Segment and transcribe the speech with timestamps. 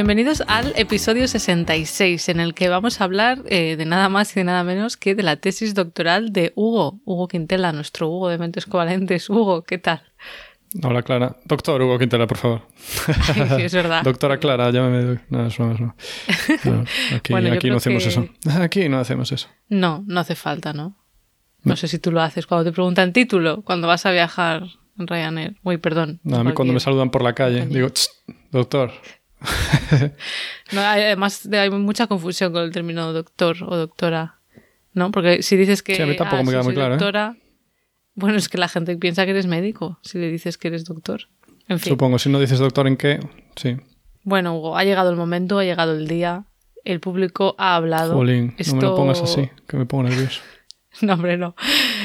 [0.00, 4.40] Bienvenidos al episodio 66, en el que vamos a hablar eh, de nada más y
[4.40, 8.38] de nada menos que de la tesis doctoral de Hugo, Hugo Quintela, nuestro Hugo de
[8.38, 9.28] Mentes Covalentes.
[9.28, 10.00] Hugo, ¿qué tal?
[10.82, 11.36] Hola Clara.
[11.44, 12.62] Doctor Hugo Quintela, por favor.
[12.78, 14.02] sí, es verdad.
[14.02, 15.20] Doctora Clara, llámame.
[15.28, 15.94] No, eso no, no.
[17.14, 18.26] aquí, aquí no hacemos eso.
[18.58, 19.48] Aquí no hacemos eso.
[19.68, 20.96] No, no hace falta, ¿no?
[21.62, 24.62] No, sé si tú lo haces cuando te preguntan título, cuando vas a viajar
[24.98, 25.56] en Ryanair.
[25.62, 26.20] Uy, perdón.
[26.22, 27.88] No, a mí cuando me saludan por la calle, digo,
[28.50, 28.92] doctor.
[30.72, 34.38] no, además hay mucha confusión con el término doctor o doctora,
[34.92, 35.10] ¿no?
[35.10, 36.94] Porque si dices que sí, a mí tampoco me queda muy claro.
[36.94, 36.98] ¿eh?
[36.98, 37.36] Doctora,
[38.14, 41.28] Bueno, es que la gente piensa que eres médico si le dices que eres doctor.
[41.68, 41.92] En fin.
[41.92, 43.20] Supongo, si no dices doctor en qué,
[43.56, 43.76] sí.
[44.22, 46.44] Bueno, Hugo, ha llegado el momento, ha llegado el día.
[46.84, 48.14] El público ha hablado.
[48.14, 50.40] Jolín, no me lo pongas así, que me pongo nervioso.
[51.02, 51.54] No, hombre, no.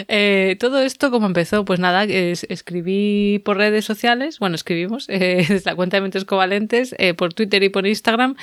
[0.07, 1.65] Eh, todo esto, como empezó?
[1.65, 6.95] Pues nada, escribí por redes sociales, bueno, escribimos eh, desde la cuenta de Mentes Covalentes,
[6.97, 8.35] eh, por Twitter y por Instagram,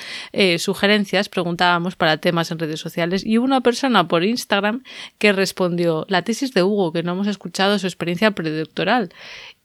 [0.57, 4.83] sugerencias, preguntábamos para temas en redes sociales y hubo una persona por Instagram
[5.17, 9.09] que respondió la tesis de Hugo, que no hemos escuchado su experiencia predoctoral.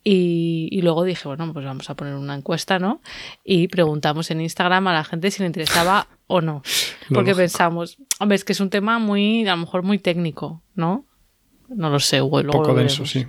[0.05, 3.03] Y, y, luego dije, bueno, pues vamos a poner una encuesta, ¿no?
[3.45, 6.63] Y preguntamos en Instagram a la gente si le interesaba o no.
[7.13, 11.05] Porque pensamos, hombre, es que es un tema muy, a lo mejor muy técnico, ¿no?
[11.69, 13.27] No lo sé, Un poco denso, sí.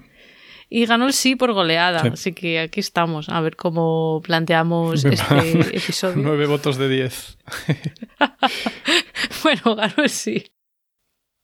[0.72, 5.62] Y ganó el sí por goleada, así que aquí estamos, a ver cómo planteamos este
[5.78, 6.22] episodio.
[6.22, 7.38] Nueve votos de diez.
[9.44, 10.46] bueno, ganó el sí.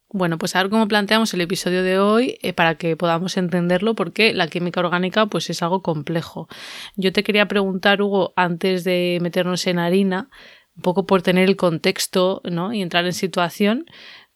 [0.10, 3.96] Bueno, pues a ver cómo planteamos el episodio de hoy eh, para que podamos entenderlo,
[3.96, 6.48] porque la química orgánica pues es algo complejo.
[6.96, 10.30] Yo te quería preguntar, Hugo, antes de meternos en harina,
[10.76, 12.72] un poco por tener el contexto ¿no?
[12.74, 13.86] y entrar en situación,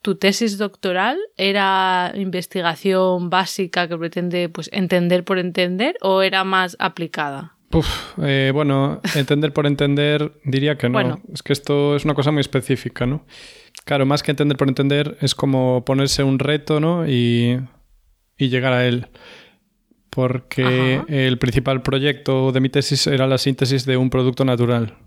[0.02, 6.76] ¿tu tesis doctoral era investigación básica que pretende pues, entender por entender o era más
[6.80, 7.56] aplicada?
[8.24, 11.22] Eh, bueno, entender por entender diría que no.
[11.32, 13.26] Es que esto es una cosa muy específica, ¿no?
[13.86, 17.08] Claro, más que entender por entender es como ponerse un reto, ¿no?
[17.08, 17.60] Y,
[18.38, 19.08] y llegar a él.
[20.10, 24.98] Porque el principal proyecto de mi tesis era la síntesis de un producto natural.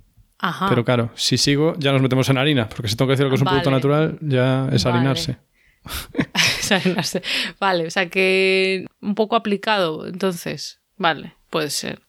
[0.69, 3.35] Pero claro, si sigo, ya nos metemos en harina, porque si tengo que decir que
[3.35, 5.39] es un producto natural, ya es harinarse.
[6.59, 7.23] es harinarse.
[7.61, 10.81] Vale, o sea que un poco aplicado, entonces.
[10.97, 12.03] Vale, puede ser.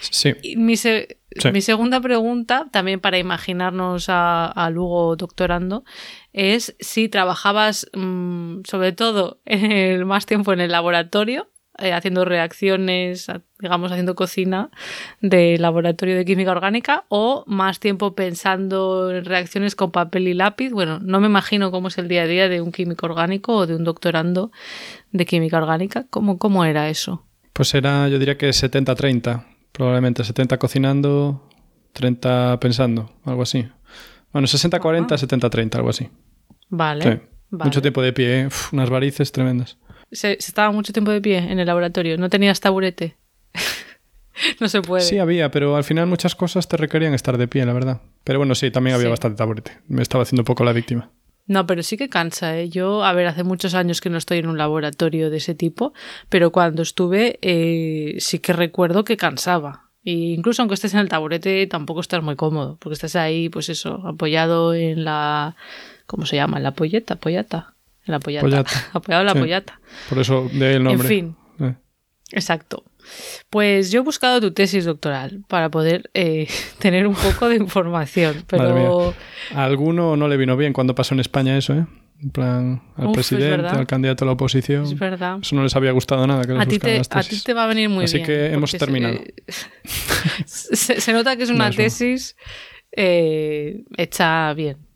[0.00, 0.34] Sí.
[0.56, 0.74] mi,
[1.52, 5.84] mi, segunda pregunta, también para imaginarnos a, Lugo doctorando,
[6.32, 12.24] es si trabajabas mm, sobre todo en el, más tiempo en el laboratorio eh, haciendo
[12.24, 13.28] reacciones,
[13.60, 14.70] digamos, haciendo cocina
[15.20, 20.70] de laboratorio de química orgánica o más tiempo pensando en reacciones con papel y lápiz.
[20.70, 23.66] Bueno, no me imagino cómo es el día a día de un químico orgánico o
[23.68, 24.50] de un doctorando
[25.12, 26.06] de química orgánica.
[26.10, 27.24] ¿Cómo, cómo era eso?
[27.52, 31.48] Pues era, yo diría que 70-30, probablemente 70 cocinando,
[31.92, 33.68] 30 pensando, algo así.
[34.32, 36.08] Bueno, 60-40, 70-30, algo así.
[36.70, 37.22] Vale.
[37.50, 38.48] Mucho tiempo de pie, ¿eh?
[38.72, 39.78] unas varices tremendas
[40.12, 42.16] se, estaba mucho tiempo de pie en el laboratorio.
[42.18, 43.16] No tenías taburete.
[44.60, 45.02] no se puede.
[45.02, 48.00] Sí había, pero al final muchas cosas te requerían estar de pie, la verdad.
[48.24, 49.72] Pero bueno, sí, también había bastante taburete.
[49.88, 51.10] Me estaba haciendo un poco la víctima.
[51.48, 52.68] No, pero sí que cansa, ¿eh?
[52.68, 55.94] Yo, a ver, hace muchos años que no estoy en un laboratorio de ese tipo,
[56.28, 59.88] pero cuando estuve eh, sí que recuerdo que cansaba.
[60.04, 63.70] E incluso aunque estés en el taburete, tampoco estás muy cómodo, porque estás ahí, pues
[63.70, 65.56] eso, apoyado en la...
[66.06, 66.58] ¿Cómo se llama?
[66.58, 67.74] En la polleta, pollata.
[68.08, 68.64] La pollata.
[68.92, 69.80] Apoyado en la pollata.
[70.08, 71.06] Por eso de el nombre.
[71.06, 71.36] En fin.
[71.60, 71.74] Eh.
[72.32, 72.84] Exacto.
[73.50, 78.44] Pues yo he buscado tu tesis doctoral para poder eh, tener un poco de información,
[78.46, 79.14] pero...
[79.54, 81.86] A alguno no le vino bien cuando pasó en España eso, ¿eh?
[82.20, 84.82] En plan, al presidente, al candidato a la oposición.
[84.82, 85.38] Es verdad.
[85.40, 86.42] Eso no les había gustado nada.
[86.42, 88.06] Que a, ti te, a ti te va a venir muy bien.
[88.06, 89.20] Así que hemos terminado.
[90.46, 92.34] Se, nota que es una tesis
[92.90, 94.87] eh, hecha bien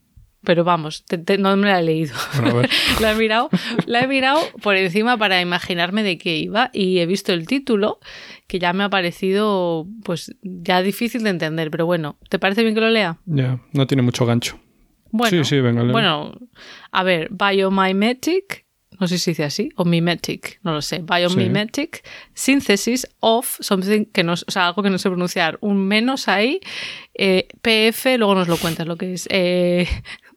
[0.45, 1.05] pero vamos,
[1.39, 2.15] no me la he leído.
[3.01, 3.49] la, he mirado,
[3.87, 8.01] la he mirado por encima para imaginarme de qué iba y he visto el título
[8.47, 12.75] que ya me ha parecido pues ya difícil de entender, pero bueno, ¿te parece bien
[12.75, 13.19] que lo lea?
[13.27, 14.59] Ya, no tiene mucho gancho.
[15.11, 16.33] Bueno, sí, sí, venga, bueno,
[16.91, 18.65] a ver, biomimetic,
[18.99, 22.03] no sé si dice así, o mimetic, no lo sé, biomimetic
[22.33, 26.61] synthesis of something que no, o sea, algo que no sé pronunciar, un menos ahí,
[27.13, 29.87] eh, PF, luego nos lo cuentas lo que es, eh,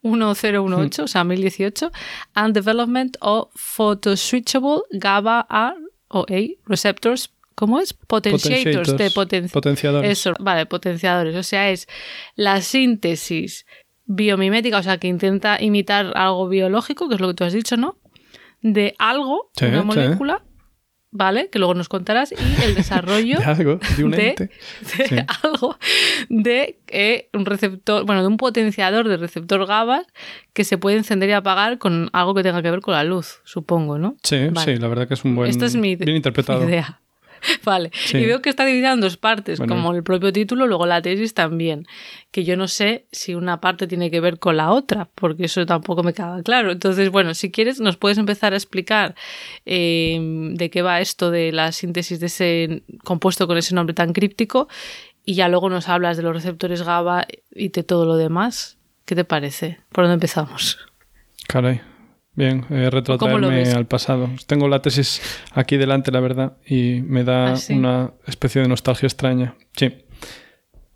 [0.05, 1.91] 1018, o sea, 1018,
[2.33, 5.75] and development of photoswitchable GABA A
[6.09, 7.93] o A receptors ¿Cómo es?
[7.93, 10.11] Potentiators, de potenciadores.
[10.11, 11.35] Eso, vale, potenciadores.
[11.37, 11.87] O sea, es
[12.35, 13.65] la síntesis
[14.05, 17.77] biomimética, o sea, que intenta imitar algo biológico, que es lo que tú has dicho,
[17.77, 17.97] ¿no?
[18.61, 20.43] De algo, una molécula,
[21.15, 21.49] ¿vale?
[21.49, 24.49] Que luego nos contarás, y el desarrollo de algo, de, un ente.
[25.09, 25.77] de algo,
[26.29, 30.03] de eh, un receptor, bueno, de un potenciador de receptor GABA
[30.53, 33.39] que se puede encender y apagar con algo que tenga que ver con la luz,
[33.45, 34.17] supongo, ¿no?
[34.23, 36.67] Sí, sí, la verdad que es un buen, Esta es mi, bien interpretado.
[36.67, 36.99] idea.
[37.63, 41.01] Vale, y veo que está dividida en dos partes, como el propio título, luego la
[41.01, 41.85] tesis también,
[42.31, 45.65] que yo no sé si una parte tiene que ver con la otra, porque eso
[45.65, 46.71] tampoco me queda claro.
[46.71, 49.15] Entonces, bueno, si quieres, nos puedes empezar a explicar
[49.65, 50.17] eh,
[50.53, 54.67] de qué va esto de la síntesis de ese compuesto con ese nombre tan críptico,
[55.25, 58.77] y ya luego nos hablas de los receptores GABA y de todo lo demás.
[59.05, 59.79] ¿Qué te parece?
[59.91, 60.77] ¿Por dónde empezamos?
[61.47, 61.81] Caray.
[62.35, 64.29] Bien, eh, retrotraerme al pasado.
[64.45, 65.21] Tengo la tesis
[65.53, 69.55] aquí delante, la verdad, y me da ¿Ah, una especie de nostalgia extraña.
[69.75, 69.93] Sí.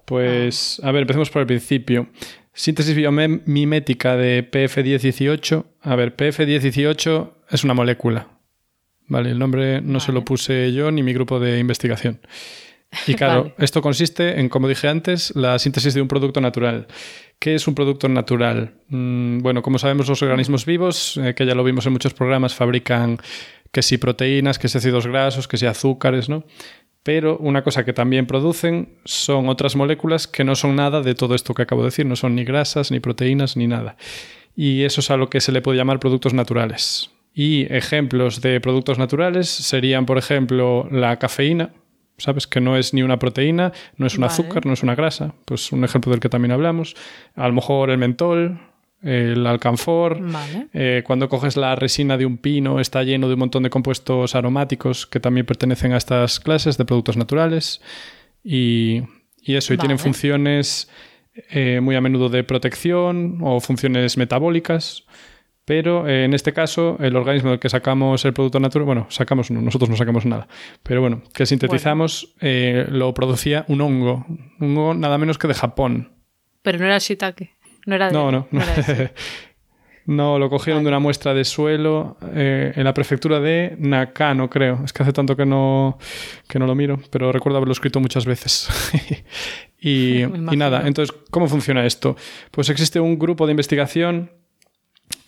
[0.05, 2.09] Pues, a ver, empecemos por el principio.
[2.51, 5.65] Síntesis biomimética de PF1018.
[5.81, 8.27] A ver, PF1018 es una molécula.
[9.07, 12.19] Vale, el nombre no se lo puse yo ni mi grupo de investigación.
[13.07, 16.87] Y claro, esto consiste en, como dije antes, la síntesis de un producto natural.
[17.39, 18.73] ¿Qué es un producto natural?
[18.89, 22.53] Mm, bueno, como sabemos, los organismos vivos, eh, que ya lo vimos en muchos programas,
[22.53, 23.17] fabrican
[23.71, 26.43] que si proteínas, que si ácidos grasos, que si azúcares, ¿no?
[27.03, 31.33] Pero una cosa que también producen son otras moléculas que no son nada de todo
[31.33, 33.95] esto que acabo de decir, no son ni grasas, ni proteínas, ni nada.
[34.55, 37.11] Y eso es a lo que se le puede llamar productos naturales.
[37.33, 41.71] Y ejemplos de productos naturales serían, por ejemplo, la cafeína,
[42.19, 42.47] ¿sabes?
[42.47, 45.33] Que no es ni una proteína, no es un azúcar, no es una grasa.
[45.45, 46.95] Pues un ejemplo del que también hablamos.
[47.35, 48.59] A lo mejor el mentol,
[49.01, 50.19] el alcanfor.
[50.73, 54.35] Eh, cuando coges la resina de un pino, está lleno de un montón de compuestos
[54.35, 57.81] aromáticos que también pertenecen a estas clases de productos naturales.
[58.43, 59.03] Y,
[59.43, 60.89] eso, y tienen funciones
[61.49, 65.05] eh, muy a menudo de protección o funciones metabólicas.
[65.69, 69.51] Pero eh, en este caso, el organismo del que sacamos el producto natural, bueno, sacamos,
[69.51, 70.47] nosotros no sacamos nada,
[70.81, 75.53] pero bueno, que sintetizamos, eh, lo producía un hongo, un hongo nada menos que de
[75.53, 76.11] Japón.
[76.63, 77.51] Pero no era shiitake,
[77.85, 78.61] no era de, No, no, no.
[80.07, 84.81] no lo cogieron de una muestra de suelo eh, en la prefectura de Nakano, creo.
[84.83, 85.99] Es que hace tanto que no,
[86.47, 88.67] que no lo miro, pero recuerdo haberlo escrito muchas veces.
[89.79, 92.15] y, y nada, entonces, ¿cómo funciona esto?
[92.49, 94.31] Pues existe un grupo de investigación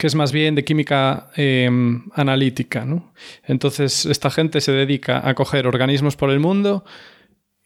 [0.02, 2.86] que es más bien de química em, analítica.
[2.86, 3.14] ¿no?
[3.44, 6.84] Entonces, esta gente se dedica a coger organismos por el mundo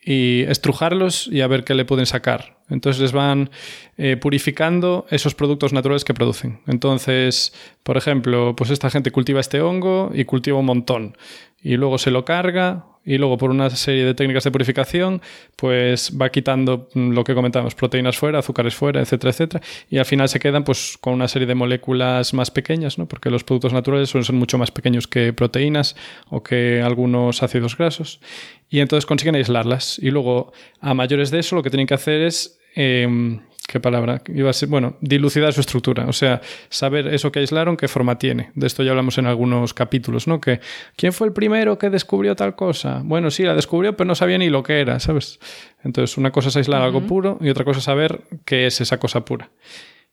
[0.04, 2.55] y estrujarlos y a ver qué le pueden sacar.
[2.70, 3.50] Entonces les van
[3.98, 6.60] eh, purificando esos productos naturales que producen.
[6.68, 7.54] Entonces,
[7.84, 11.18] por ejemplo, pues esta gente cultiva este hongo y cultiva un montón.
[11.62, 15.22] Y luego se lo carga y luego por una serie de técnicas de purificación,
[15.56, 20.06] pues va quitando mm, lo que comentamos, proteínas fuera, azúcares fuera, etcétera, etcétera, y al
[20.06, 23.08] final se quedan pues con una serie de moléculas más pequeñas, ¿no?
[23.08, 25.96] Porque los productos naturales suelen ser mucho más pequeños que proteínas
[26.30, 28.20] o que algunos ácidos grasos,
[28.70, 30.00] y entonces consiguen aislarlas.
[30.00, 30.52] Y luego,
[30.82, 34.22] a mayores de eso, lo que tienen que hacer es em, ¿Qué palabra?
[34.28, 38.20] Iba a ser, bueno, dilucidar su estructura, o sea, saber eso que aislaron, qué forma
[38.20, 38.52] tiene.
[38.54, 40.40] De esto ya hablamos en algunos capítulos, ¿no?
[40.40, 40.60] Que,
[40.96, 43.02] ¿quién fue el primero que descubrió tal cosa?
[43.04, 45.40] Bueno, sí, la descubrió, pero no sabía ni lo que era, ¿sabes?
[45.84, 49.00] Entonces, una cosa es aislar algo puro y otra cosa es saber qué es esa
[49.00, 49.50] cosa pura.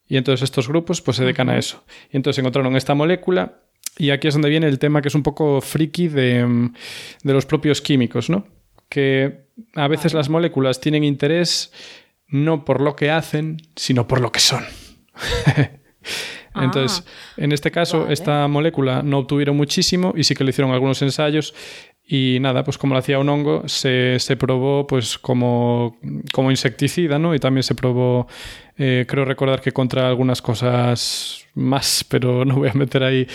[0.09, 1.85] Y entonces estos grupos pues se dedican a eso.
[2.11, 3.61] Y entonces encontraron esta molécula
[3.99, 6.71] y aquí es donde viene el tema que es un poco friki de,
[7.23, 8.47] de los propios químicos, ¿no?
[8.88, 11.73] Que a veces las moléculas tienen interés
[12.33, 14.65] no por lo que hacen, sino por lo que son.
[16.55, 20.73] Entonces, ah, en este caso, esta molécula no obtuvieron muchísimo y sí que le hicieron
[20.73, 21.55] algunos ensayos
[22.07, 25.97] y nada, pues como lo hacía un hongo, se, probó pues como,
[26.33, 27.35] como, insecticida, ¿no?
[27.35, 28.27] Y también se probó,
[28.77, 33.27] eh, creo recordar que contra algunas cosas más, pero no voy a meter ahí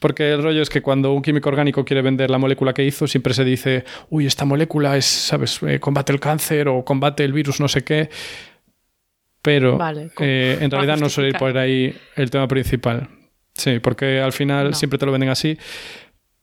[0.00, 3.06] porque el rollo es que cuando un químico orgánico quiere vender la molécula que hizo,
[3.06, 7.32] siempre se dice, uy, esta molécula es, ¿sabes?, eh, combate el cáncer o combate el
[7.32, 8.10] virus, no sé qué.
[9.42, 9.78] Pero
[10.20, 13.08] eh, en realidad no suele ir por ahí el tema principal.
[13.54, 15.58] Sí, porque al final siempre te lo venden así.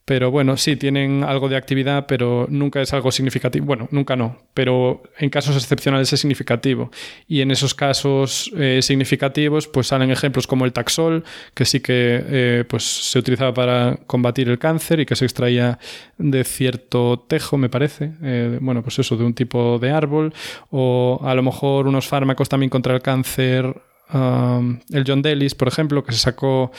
[0.09, 3.67] Pero bueno, sí, tienen algo de actividad, pero nunca es algo significativo.
[3.67, 6.89] Bueno, nunca no, pero en casos excepcionales es significativo.
[7.27, 11.23] Y en esos casos eh, significativos, pues salen ejemplos como el taxol,
[11.53, 15.77] que sí que eh, pues, se utilizaba para combatir el cáncer y que se extraía
[16.17, 18.13] de cierto tejo, me parece.
[18.23, 20.33] Eh, bueno, pues eso, de un tipo de árbol.
[20.71, 23.79] O a lo mejor unos fármacos también contra el cáncer.
[24.11, 26.71] Um, el John Delis, por ejemplo, que se sacó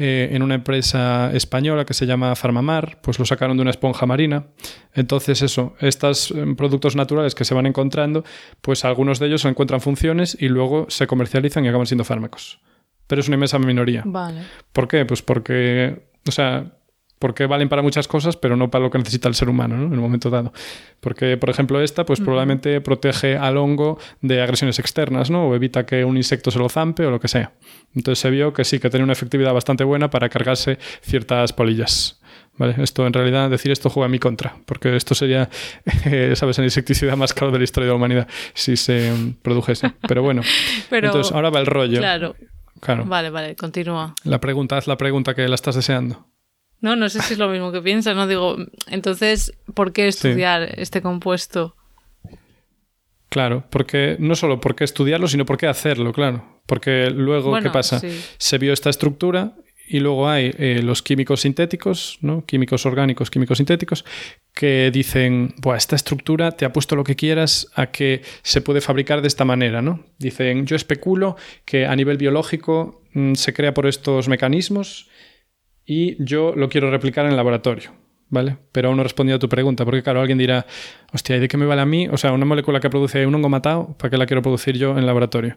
[0.00, 4.06] eh, en una empresa española que se llama Farmamar, pues lo sacaron de una esponja
[4.06, 4.46] marina.
[4.94, 8.22] Entonces eso, estos eh, productos naturales que se van encontrando,
[8.60, 12.60] pues algunos de ellos encuentran funciones y luego se comercializan y acaban siendo fármacos.
[13.08, 14.04] Pero es una inmensa minoría.
[14.06, 14.42] Vale.
[14.72, 15.04] ¿Por qué?
[15.04, 16.77] Pues porque, o sea,
[17.18, 19.86] porque valen para muchas cosas, pero no para lo que necesita el ser humano ¿no?
[19.86, 20.52] en un momento dado.
[21.00, 25.48] Porque, por ejemplo, esta, pues probablemente protege al hongo de agresiones externas, ¿no?
[25.48, 27.52] O evita que un insecto se lo zampe o lo que sea.
[27.94, 32.20] Entonces se vio que sí, que tenía una efectividad bastante buena para cargarse ciertas polillas.
[32.56, 32.74] ¿Vale?
[32.78, 35.48] Esto en realidad, decir esto juega a mi contra, porque esto sería,
[36.34, 39.92] ¿sabes?, el insecticida más caro de la historia de la humanidad si se produjese.
[40.08, 40.42] Pero bueno,
[40.90, 41.98] entonces ahora va el rollo.
[41.98, 42.34] Claro.
[42.80, 43.04] Claro.
[43.06, 44.14] Vale, vale, continúa.
[44.24, 46.26] La pregunta, haz la pregunta que la estás deseando.
[46.80, 48.26] No, no sé si es lo mismo que piensas, ¿no?
[48.26, 48.56] Digo,
[48.86, 51.74] entonces, ¿por qué estudiar este compuesto?
[53.28, 56.60] Claro, porque no solo por qué estudiarlo, sino por qué hacerlo, claro.
[56.66, 58.00] Porque luego, ¿qué pasa?
[58.38, 59.54] Se vio esta estructura
[59.88, 62.44] y luego hay eh, los químicos sintéticos, ¿no?
[62.44, 64.04] químicos orgánicos, químicos sintéticos,
[64.54, 68.82] que dicen, Buah, esta estructura te ha puesto lo que quieras a que se puede
[68.82, 69.80] fabricar de esta manera.
[69.80, 70.04] ¿no?
[70.18, 75.08] Dicen, yo especulo que a nivel biológico mm, se crea por estos mecanismos
[75.88, 77.92] y yo lo quiero replicar en el laboratorio.
[78.30, 78.58] ¿Vale?
[78.72, 80.66] Pero aún no he respondido a tu pregunta, porque claro, alguien dirá,
[81.14, 82.08] hostia, ¿y de qué me vale a mí?
[82.08, 84.90] O sea, una molécula que produce un hongo matado, ¿para qué la quiero producir yo
[84.92, 85.56] en el laboratorio?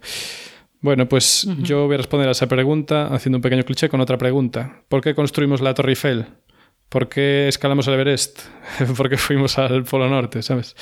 [0.79, 4.17] Bueno, pues yo voy a responder a esa pregunta haciendo un pequeño cliché con otra
[4.17, 4.83] pregunta.
[4.87, 6.25] ¿Por qué construimos la Torre Eiffel?
[6.87, 8.39] ¿Por qué escalamos el Everest?
[8.97, 10.41] ¿Por qué fuimos al Polo Norte?
[10.41, 10.77] ¿Sabes?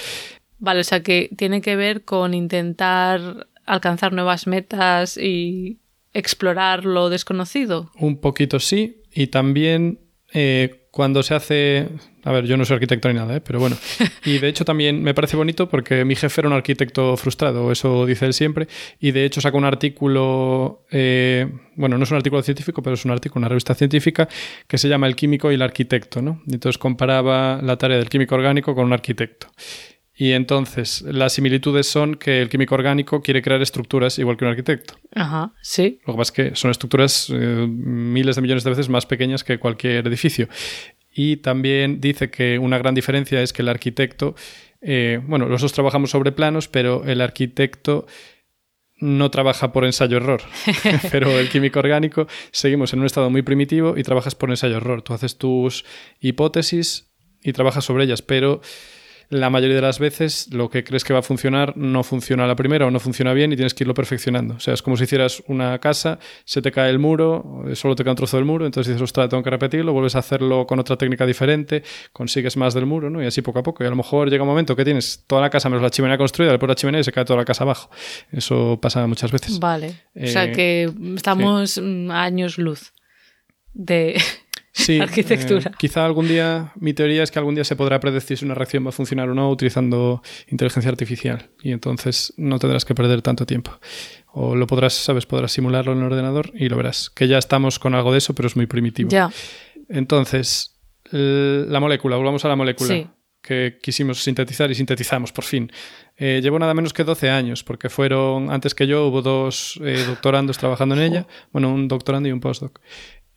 [0.60, 5.80] Vale, o sea que tiene que ver con intentar alcanzar nuevas metas y
[6.14, 7.92] explorar lo desconocido.
[8.00, 10.00] Un poquito sí, y también
[10.34, 11.90] eh, cuando se hace...
[12.24, 13.42] A ver, yo no soy arquitecto ni nada, ¿eh?
[13.42, 13.76] pero bueno.
[14.24, 18.06] Y de hecho también me parece bonito porque mi jefe era un arquitecto frustrado, eso
[18.06, 18.70] dice él siempre.
[18.98, 23.04] Y de hecho sacó un artículo, eh, bueno, no es un artículo científico, pero es
[23.04, 24.30] un artículo, una revista científica
[24.66, 26.42] que se llama El químico y el arquitecto, ¿no?
[26.48, 29.48] Entonces comparaba la tarea del químico orgánico con un arquitecto.
[30.22, 34.52] Y entonces las similitudes son que el químico orgánico quiere crear estructuras igual que un
[34.52, 34.96] arquitecto.
[35.16, 36.02] Ajá, sí.
[36.06, 39.46] Lo que pasa es que son estructuras eh, miles de millones de veces más pequeñas
[39.46, 40.50] que cualquier edificio.
[41.16, 44.36] Y también dice que una gran diferencia es que el arquitecto,
[44.82, 48.06] eh, bueno, nosotros trabajamos sobre planos, pero el arquitecto
[48.98, 50.42] no trabaja por ensayo-error,
[51.14, 55.02] pero el químico orgánico seguimos en un estado muy primitivo y trabajas por ensayo-error.
[55.02, 55.86] Tú haces tus
[56.20, 57.10] hipótesis
[57.42, 58.60] y trabajas sobre ellas, pero
[59.30, 62.48] la mayoría de las veces lo que crees que va a funcionar no funciona a
[62.48, 64.56] la primera o no funciona bien y tienes que irlo perfeccionando.
[64.56, 68.04] O sea, es como si hicieras una casa, se te cae el muro, solo te
[68.04, 70.80] cae un trozo del muro, entonces dices, ostras, tengo que repetirlo, vuelves a hacerlo con
[70.80, 73.22] otra técnica diferente, consigues más del muro, ¿no?
[73.22, 73.84] Y así poco a poco.
[73.84, 76.18] Y a lo mejor llega un momento que tienes toda la casa menos la chimenea
[76.18, 77.92] construida, después la chimenea y se cae toda la casa abajo.
[78.32, 79.60] Eso pasa muchas veces.
[79.60, 79.94] Vale.
[80.16, 82.94] o sea eh, que estamos a años luz
[83.74, 84.20] de
[84.72, 85.72] sí, arquitectura.
[85.72, 88.56] Eh, quizá algún día, mi teoría es que algún día se podrá predecir si una
[88.56, 93.22] reacción va a funcionar o no utilizando inteligencia artificial y entonces no tendrás que perder
[93.22, 93.80] tanto tiempo.
[94.32, 97.10] O lo podrás, sabes, podrás simularlo en el ordenador y lo verás.
[97.10, 99.10] Que ya estamos con algo de eso, pero es muy primitivo.
[99.10, 99.32] Ya.
[99.90, 100.80] Entonces,
[101.12, 103.14] la molécula, volvamos a la molécula.
[103.42, 105.72] que quisimos sintetizar y sintetizamos por fin.
[106.18, 110.04] Eh, llevo nada menos que 12 años, porque fueron, antes que yo, hubo dos eh,
[110.06, 112.82] doctorandos trabajando en ella, bueno, un doctorando y un postdoc.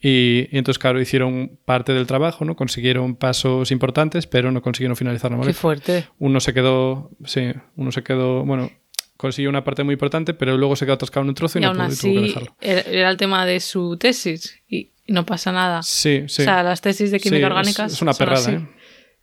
[0.04, 2.56] Y, entonces, claro, hicieron parte del trabajo, ¿no?
[2.56, 5.40] Consiguieron pasos importantes, pero no consiguieron finalizar la.
[5.40, 6.06] Qué fuerte.
[6.18, 8.68] Uno se quedó, sí, uno se quedó, bueno,
[9.16, 11.72] consiguió una parte muy importante, pero luego se quedó atascado en un trozo y, no
[11.72, 12.56] pudo, tuvo que dejarlo.
[12.60, 15.82] Era el tema de su tesis y, no pasa nada.
[15.82, 16.42] Sí, sí.
[16.42, 18.68] O sea, las tesis de química orgánica es, una perrada, ¿eh?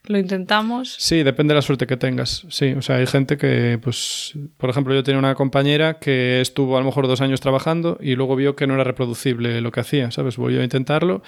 [0.06, 0.96] Lo intentamos.
[0.98, 2.46] Sí, depende de la suerte que tengas.
[2.50, 6.78] Sí, o sea, hay gente que, pues, por ejemplo, yo tenía una compañera que estuvo
[6.78, 9.82] a lo mejor dos años trabajando y luego vio que no era reproducible lo que
[9.82, 10.38] hacía, ¿sabes?
[10.38, 11.22] Volvió a intentarlo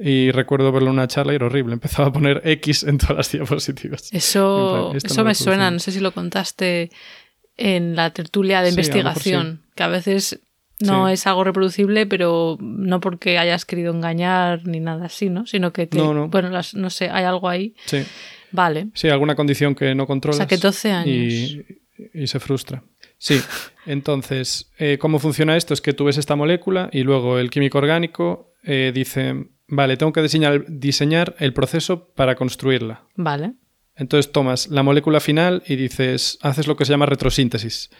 [0.00, 1.72] y recuerdo verlo en una charla y era horrible.
[1.74, 4.12] Empezaba a poner X en todas las diapositivas.
[4.12, 6.90] Eso, eso me suena, no sé si lo contaste
[7.56, 10.40] en la tertulia de investigación, que a veces
[10.80, 15.46] no es algo reproducible, pero no porque hayas querido engañar ni nada así, ¿no?
[15.46, 17.74] Sino que, te, bueno, no sé, hay algo ahí.
[17.86, 18.04] Sí.
[18.50, 18.88] Vale.
[18.94, 20.36] Sí, alguna condición que no controlas.
[20.36, 21.56] O sea, que 12 años.
[22.14, 22.84] Y, se frustra.
[23.18, 23.40] Sí.
[23.86, 25.74] Entonces, eh, ¿cómo funciona esto?
[25.74, 30.12] Es que tú ves esta molécula y luego el químico orgánico eh, dice, vale, tengo
[30.12, 33.02] que diseñar, diseñar el proceso para construirla.
[33.16, 33.54] Vale.
[33.96, 37.90] Entonces tomas la molécula final y dices, haces lo que se llama retrosíntesis,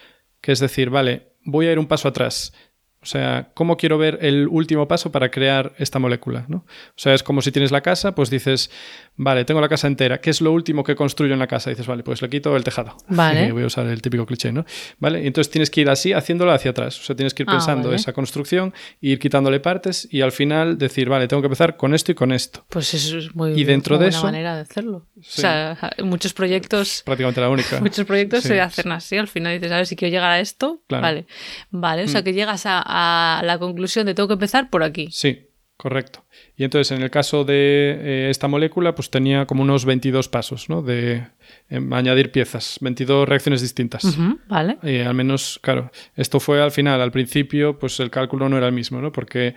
[0.40, 2.52] que es decir, vale, voy a ir un paso atrás.
[3.00, 6.44] O sea, ¿cómo quiero ver el último paso para crear esta molécula?
[6.48, 6.58] ¿no?
[6.58, 6.64] O
[6.96, 8.70] sea, es como si tienes la casa, pues dices,
[9.16, 11.70] vale, tengo la casa entera, ¿qué es lo último que construyo en la casa?
[11.70, 12.96] dices, vale, pues le quito el tejado.
[13.08, 13.52] Vale.
[13.52, 14.64] Voy a usar el típico cliché, ¿no?
[14.98, 16.98] Vale, entonces tienes que ir así, haciéndolo hacia atrás.
[17.00, 17.96] O sea, tienes que ir Ah, pensando vale.
[18.00, 22.10] esa construcción, ir quitándole partes y al final decir, vale, tengo que empezar con esto
[22.12, 22.66] y con esto.
[22.68, 25.06] Pues eso es muy, Y dentro muy de buena eso- manera de hacerlo.
[25.20, 25.40] Sí.
[25.40, 27.80] O sea, muchos proyectos Prácticamente la única.
[27.80, 28.48] Muchos proyectos Sí.
[28.48, 29.16] se hacen así.
[29.16, 30.82] Al final dices, a ver si quiero llegar a esto.
[30.88, 31.02] Claro.
[31.02, 31.04] Mm.
[31.06, 31.26] Vale.
[31.70, 32.02] Vale.
[32.04, 35.08] O sea que llegas a, a la conclusión de tengo que empezar por aquí.
[35.12, 36.24] Sí, correcto.
[36.56, 37.54] Y entonces, en el caso de
[38.00, 40.80] eh, esta molécula, pues tenía como unos 22 pasos, ¿no?
[40.80, 41.26] De
[41.68, 44.16] em, añadir piezas, 22 reacciones distintas.
[44.48, 44.78] Vale.
[44.82, 48.66] Y al menos, claro, esto fue al final, al principio, pues el cálculo no era
[48.66, 49.12] el mismo, ¿no?
[49.12, 49.54] Porque,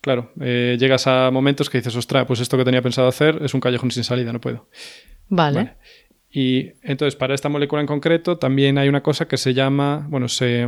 [0.00, 3.52] claro, eh, llegas a momentos que dices, ostras, pues esto que tenía pensado hacer es
[3.52, 4.68] un callejón sin salida, no puedo.
[5.28, 5.56] Vale.
[5.56, 5.76] Vale.
[6.32, 10.28] Y entonces, para esta molécula en concreto, también hay una cosa que se llama, bueno,
[10.28, 10.66] se,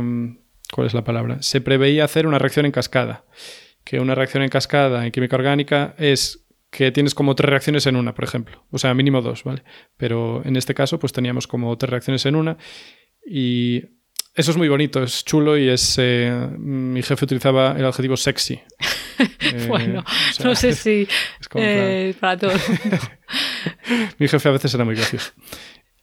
[0.73, 1.41] ¿cuál es la palabra?
[1.41, 3.23] Se preveía hacer una reacción en cascada.
[3.83, 7.95] Que una reacción en cascada en química orgánica es que tienes como tres reacciones en
[7.95, 8.65] una, por ejemplo.
[8.71, 9.63] O sea, mínimo dos, ¿vale?
[9.97, 12.57] Pero en este caso, pues teníamos como tres reacciones en una.
[13.25, 13.83] Y
[14.33, 15.95] eso es muy bonito, es chulo y es.
[15.99, 18.59] eh, mi jefe utilizaba el adjetivo sexy.
[19.19, 21.07] Eh, bueno, o sea, no sé si
[21.39, 22.97] es como eh, para todo el mundo.
[24.17, 25.33] Mi jefe a veces era muy gracioso.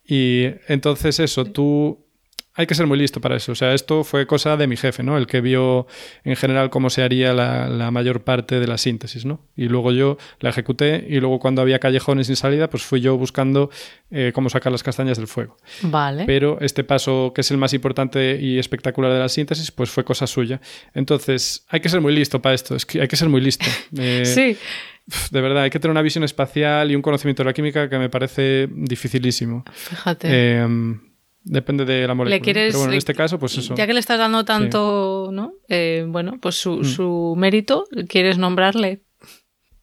[0.06, 2.06] Y entonces eso, tú...
[2.54, 3.52] Hay que ser muy listo para eso.
[3.52, 5.16] O sea, esto fue cosa de mi jefe, ¿no?
[5.16, 5.86] El que vio
[6.24, 9.40] en general cómo se haría la, la mayor parte de la síntesis, ¿no?
[9.56, 13.16] Y luego yo la ejecuté y luego cuando había callejones sin salida, pues fui yo
[13.16, 13.70] buscando
[14.10, 15.56] eh, cómo sacar las castañas del fuego.
[15.82, 16.24] Vale.
[16.26, 20.04] Pero este paso, que es el más importante y espectacular de la síntesis, pues fue
[20.04, 20.60] cosa suya.
[20.92, 22.74] Entonces, hay que ser muy listo para esto.
[22.74, 23.66] Es que hay que ser muy listo.
[23.98, 24.56] Eh, sí.
[25.30, 27.98] De verdad, hay que tener una visión espacial y un conocimiento de la química que
[27.98, 29.64] me parece dificilísimo.
[29.72, 30.28] Fíjate.
[30.30, 30.66] Eh,
[31.42, 32.36] depende de la molécula.
[32.36, 33.74] Le quieres- Pero bueno, en este caso, pues eso.
[33.74, 35.54] Ya que le estás dando tanto, ¿no?
[35.68, 36.84] Eh, bueno, pues su, Mm.
[36.84, 39.02] su mérito, ¿quieres nombrarle?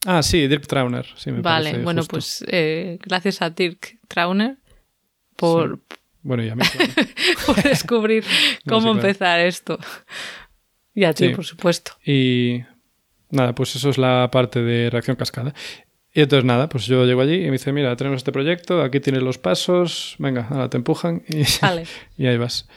[0.06, 1.06] Ah, sí, Dirk Trauner.
[1.18, 2.12] Sí, me Vale, parece bueno, justo.
[2.12, 4.58] pues eh, gracias a Dirk Trauner
[5.36, 5.80] por,
[6.22, 6.62] Bueno, y a mí.
[6.74, 6.94] claro.
[7.46, 8.24] por descubrir
[8.66, 9.08] No, cómo claro.
[9.08, 9.78] empezar esto.
[10.94, 11.92] Y a ti, por supuesto.
[12.06, 12.62] y
[13.30, 15.54] nada, pues eso es la parte de reacción cascada.
[16.18, 19.00] Y entonces nada, pues yo llego allí y me dice, mira, tenemos este proyecto, aquí
[19.00, 21.84] tienes los pasos, venga, ahora te empujan y, Vale.
[22.18, 22.68] y ahí vas.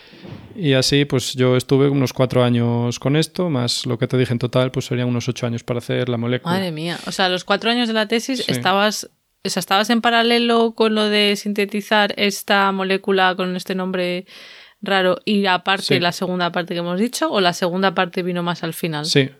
[0.54, 4.32] Y así, pues yo estuve unos cuatro años con esto, más lo que te dije
[4.34, 6.54] en total, pues serían unos ocho años para hacer la molécula.
[6.54, 6.98] Madre mía.
[7.06, 8.52] O sea, los cuatro años de la tesis Sí.
[8.52, 9.08] estabas.
[9.42, 14.26] O sea, estabas en paralelo con lo de sintetizar esta molécula con este nombre
[14.82, 15.98] raro y aparte Sí.
[15.98, 19.06] la segunda parte que hemos dicho, o la segunda parte vino más al final.
[19.06, 19.30] Sí.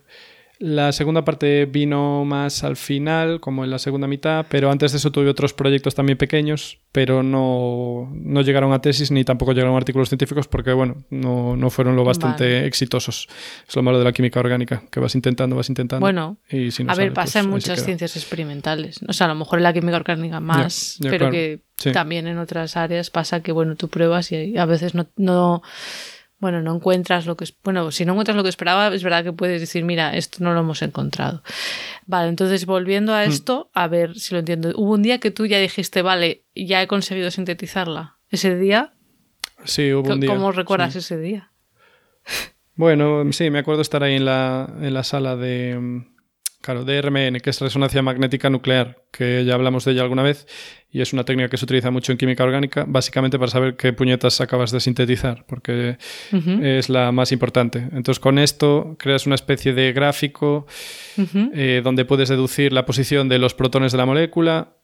[0.62, 4.98] La segunda parte vino más al final, como en la segunda mitad, pero antes de
[4.98, 9.74] eso tuve otros proyectos también pequeños, pero no, no llegaron a tesis ni tampoco llegaron
[9.74, 12.66] a artículos científicos porque, bueno, no, no fueron lo bastante Vale.
[12.66, 13.26] exitosos.
[13.66, 16.04] Es lo malo de la química orgánica, que vas intentando, vas intentando.
[16.04, 19.00] Bueno, y si no a ver, sale, pasa pues en muchas ciencias experimentales.
[19.08, 21.32] O sea, a lo mejor en la química orgánica más, ya, pero claro.
[21.32, 21.92] que Sí.
[21.92, 25.62] también en otras áreas pasa que, bueno, tú pruebas y a veces no, no,
[26.40, 29.22] bueno, no encuentras lo que es, bueno, si no encuentras lo que esperaba, es verdad
[29.22, 31.42] que puedes decir, mira, esto no lo hemos encontrado.
[32.06, 33.14] Vale, entonces volviendo Mm.
[33.14, 34.72] a esto, a ver si lo entiendo.
[34.74, 38.16] Hubo un día que tú ya dijiste, vale, ya he conseguido sintetizarla.
[38.30, 38.94] Ese día,
[39.64, 40.30] Sí, hubo un día.
[40.30, 40.98] ¿cómo recuerdas sí.
[41.00, 41.52] ese día?
[42.74, 46.09] Bueno, sí, me acuerdo estar ahí en la, en la sala de, mm,
[46.60, 50.46] claro, de RMN, que es resonancia magnética nuclear, que ya hablamos de ella alguna vez,
[50.90, 53.92] y es una técnica que se utiliza mucho en química orgánica, básicamente para saber qué
[53.92, 55.96] puñetas acabas de sintetizar, porque
[56.62, 57.78] es la más importante.
[57.92, 60.66] Entonces, con esto creas una especie de gráfico
[61.54, 64.74] eh, donde puedes deducir la posición de los protones de la molécula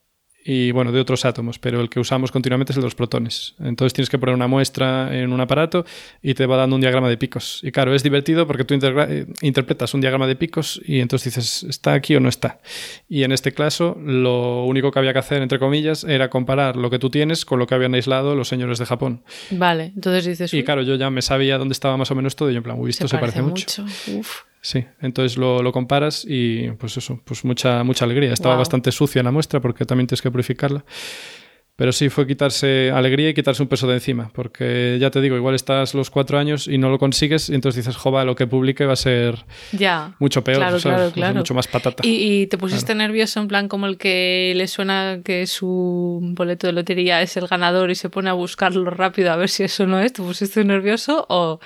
[0.48, 3.56] y bueno, de otros átomos, pero el que usamos continuamente es el de los protones.
[3.58, 5.84] Entonces tienes que poner una muestra en un aparato
[6.22, 7.60] y te va dando un diagrama de picos.
[7.64, 11.64] Y claro, es divertido porque tú eh, interpretas un diagrama de picos y entonces dices,
[11.64, 12.60] ¿está aquí o no está?
[13.08, 16.90] Y en este caso, lo único que había que hacer, entre comillas, era comparar lo
[16.90, 19.24] que tú tienes con lo que habían aislado los señores de Japón.
[19.50, 22.36] Vale, entonces dices, Y "Uy, claro, yo ya me sabía dónde estaba más o menos
[22.36, 23.82] todo y yo en plan, uy, esto se, parece, mucho.
[23.82, 24.42] Uf.
[24.68, 28.32] Sí, entonces lo, lo comparas y pues eso, pues mucha, mucha alegría.
[28.32, 30.84] Estaba bastante sucia la muestra porque también tienes que purificarla.
[31.76, 35.36] Pero sí, fue quitarse alegría y quitarse un peso de encima, porque ya te digo,
[35.36, 38.48] igual estás los cuatro años y no lo consigues y entonces dices, jova, lo que
[38.48, 40.16] publique va a ser Ya.
[40.18, 40.82] mucho peor, Claro, ¿sabes?
[40.82, 41.34] claro, Va a ser claro.
[41.36, 42.04] mucho más patata.
[42.04, 46.66] ¿Y, y te pusiste nervioso en plan como el que le suena que su boleto
[46.66, 49.86] de lotería es el ganador y se pone a buscarlo rápido a ver si eso
[49.86, 50.12] no es?
[50.12, 51.60] ¿Te pusiste nervioso o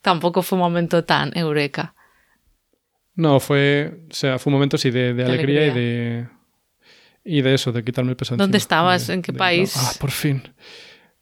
[0.00, 1.92] tampoco fue un momento tan eureka?
[3.16, 6.28] No, fue, o sea, fue un momento sí de, alegría, y de
[7.24, 8.36] y de eso, de quitarme el peso.
[8.36, 9.08] ¿Dónde estabas?
[9.08, 9.74] ¿En qué país?
[9.76, 10.42] ah, por fin.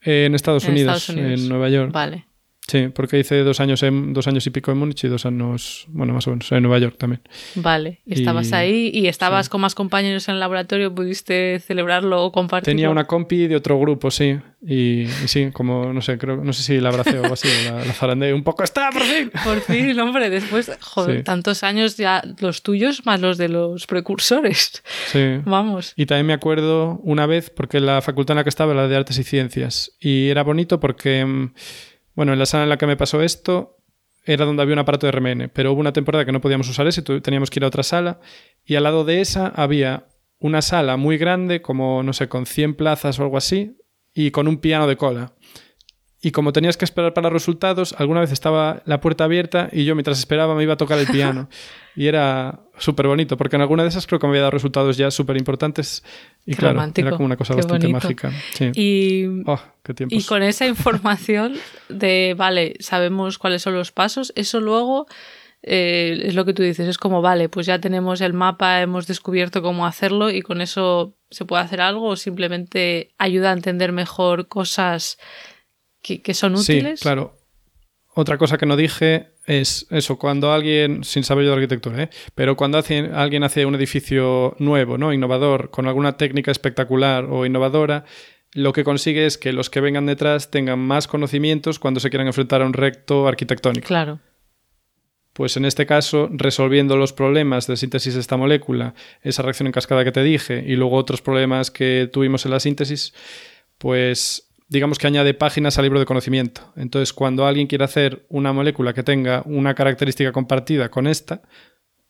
[0.02, 1.92] en, Estados, Unidos, en Nueva York.
[1.92, 2.26] Vale.
[2.66, 5.84] Sí, porque hice dos años, en, dos años y pico en Múnich y dos años,
[5.88, 7.20] bueno, más o menos, en Nueva York también.
[7.56, 12.74] Vale, estabas ahí y estabas con más compañeros en el laboratorio, ¿pudiste celebrarlo o compartirlo?
[12.74, 16.62] Tenía una compi de otro grupo, sí, y, sí, como, no sé, creo, no sé
[16.62, 19.30] si la abracé o algo así, la, la zarandé un poco, ¡está, por fin!
[19.44, 24.82] Por fin, hombre, después, joder, tantos años ya los tuyos más los de los precursores.
[25.08, 25.40] Sí.
[25.44, 25.92] Vamos.
[25.96, 28.88] Y también me acuerdo una vez, porque la facultad en la que estaba era la
[28.88, 31.52] de Artes y Ciencias, y era bonito porque mm,
[32.14, 33.78] bueno, en la sala en la que me pasó esto
[34.24, 36.86] era donde había un aparato de RMN, pero hubo una temporada que no podíamos usar
[36.86, 38.20] ese, teníamos que ir a otra sala
[38.64, 40.06] y al lado de esa había
[40.38, 43.78] una sala muy grande, como no sé, con 100 plazas o algo así,
[44.14, 45.32] y con un piano de cola.
[46.20, 49.84] Y como tenías que esperar para los resultados, alguna vez estaba la puerta abierta y
[49.84, 51.50] yo mientras esperaba me iba a tocar el piano.
[51.96, 54.96] y era súper bonito, porque en alguna de esas creo que me había dado resultados
[54.96, 56.02] ya súper importantes.
[56.46, 58.30] Y claro, era como una cosa bastante mágica.
[58.74, 59.60] Y, oh,
[60.10, 61.54] y con esa información
[61.88, 65.06] de, vale, sabemos cuáles son los pasos, eso luego...
[65.66, 69.06] Eh, es lo que tú dices, es como, vale, pues ya tenemos el mapa, hemos
[69.06, 73.90] descubierto cómo hacerlo y con eso se puede hacer algo o simplemente ayuda a entender
[73.90, 75.16] mejor cosas
[76.02, 77.00] que, son útiles.
[77.00, 77.34] Sí, claro.
[78.14, 82.10] Otra cosa que no dije es eso, cuando alguien, sin saber yo de arquitectura, ¿eh?
[82.34, 85.12] pero cuando alguien hace un edificio nuevo, ¿no?
[85.12, 88.04] innovador, con alguna técnica espectacular o innovadora,
[88.52, 92.28] lo que consigue es que los que vengan detrás tengan más conocimientos cuando se quieran
[92.28, 93.86] enfrentar a un recto arquitectónico.
[93.86, 94.20] Claro.
[95.32, 99.72] Pues en este caso, resolviendo los problemas de síntesis de esta molécula, esa reacción en
[99.72, 103.12] cascada que te dije, y luego otros problemas que tuvimos en la síntesis,
[103.78, 106.72] pues digamos que añade páginas al libro de conocimiento.
[106.76, 111.42] Entonces, cuando alguien quiere hacer una molécula que tenga una característica compartida con esta,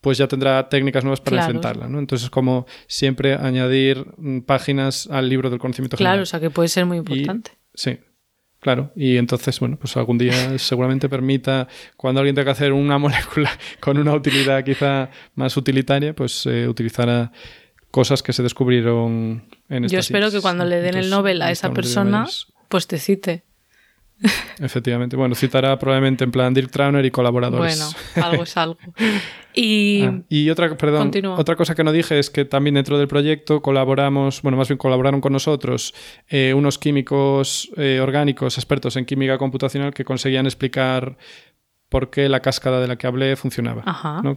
[0.01, 1.99] pues ya tendrá técnicas nuevas para enfrentarla, ¿no?
[1.99, 6.69] Entonces, como siempre añadir mm, páginas al libro del conocimiento claro, o sea que puede
[6.69, 7.53] ser muy importante.
[7.75, 7.99] sí.
[8.61, 12.97] Claro, y entonces, bueno, pues algún día seguramente permita, cuando alguien tenga que hacer una
[13.05, 17.31] molécula con una utilidad quizá más utilitaria, pues eh, utilizará
[17.95, 21.73] cosas que se descubrieron en Yo espero que cuando le den el Nobel a esa
[21.73, 22.27] persona,
[22.69, 23.45] pues te cite.
[24.59, 25.15] Efectivamente.
[25.15, 27.95] Bueno, citará probablemente en plan Dirk Trauner y colaboradores.
[28.15, 28.79] Bueno, algo es algo.
[29.57, 33.07] Y, ah, y otra, perdón, otra cosa que no dije es que también dentro del
[33.07, 35.95] proyecto colaboramos, bueno, más bien colaboraron con nosotros
[36.27, 41.17] eh, unos químicos eh, orgánicos expertos en química computacional que conseguían explicar
[41.88, 43.83] por qué la cascada de la que hablé funcionaba.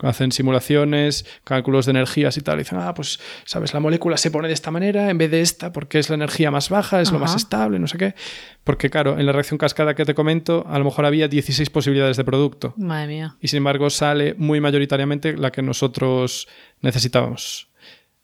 [0.03, 2.55] Hacen simulaciones, cálculos de energías y tal.
[2.55, 5.41] Y dicen, ah, pues, sabes, la molécula se pone de esta manera en vez de
[5.41, 8.15] esta porque es la energía más baja, es lo más estable, no sé qué.
[8.63, 12.17] Porque, claro, en la reacción cascada que te comento, a lo mejor había 16 posibilidades
[12.17, 12.73] de producto.
[12.77, 13.35] Madre mía.
[13.41, 16.47] Y sin embargo, sale muy mayoritariamente la que nosotros
[16.81, 17.69] necesitábamos.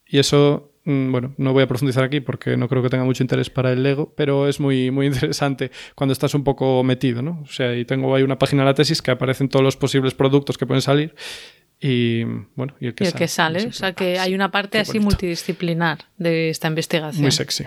[0.06, 3.50] Y eso bueno, no voy a profundizar aquí porque no creo que tenga mucho interés
[3.50, 7.42] para el Lego, pero es muy, muy interesante cuando estás un poco metido, ¿no?
[7.44, 10.14] O sea, y tengo ahí una página de la tesis que aparecen todos los posibles
[10.14, 11.16] productos que pueden salir
[11.80, 12.24] y,
[12.56, 13.68] bueno, y el que sale.
[13.68, 17.22] o sea, que hay una parte así multidisciplinar de esta investigación.
[17.22, 17.66] Muy sexy.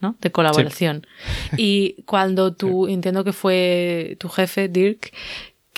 [0.00, 0.16] ¿no?
[0.20, 1.06] De colaboración.
[1.56, 5.12] Y cuando tú, entiendo que fue tu jefe, Dirk,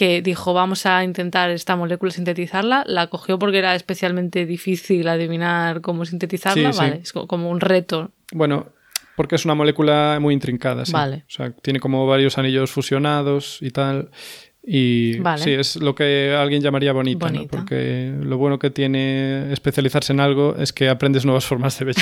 [0.01, 5.83] que dijo vamos a intentar esta molécula sintetizarla, la cogió porque era especialmente difícil adivinar
[5.83, 8.11] cómo sintetizarla, vale, es como un reto.
[8.33, 8.69] Bueno,
[9.15, 10.93] porque es una molécula muy intrincada, sí.
[10.93, 11.25] Vale.
[11.29, 14.09] O sea, tiene como varios anillos fusionados y tal.
[14.67, 17.47] Y sí, es lo que alguien llamaría bonita, ¿no?
[17.47, 21.97] porque lo bueno que tiene especializarse en algo es que aprendes nuevas formas de ver.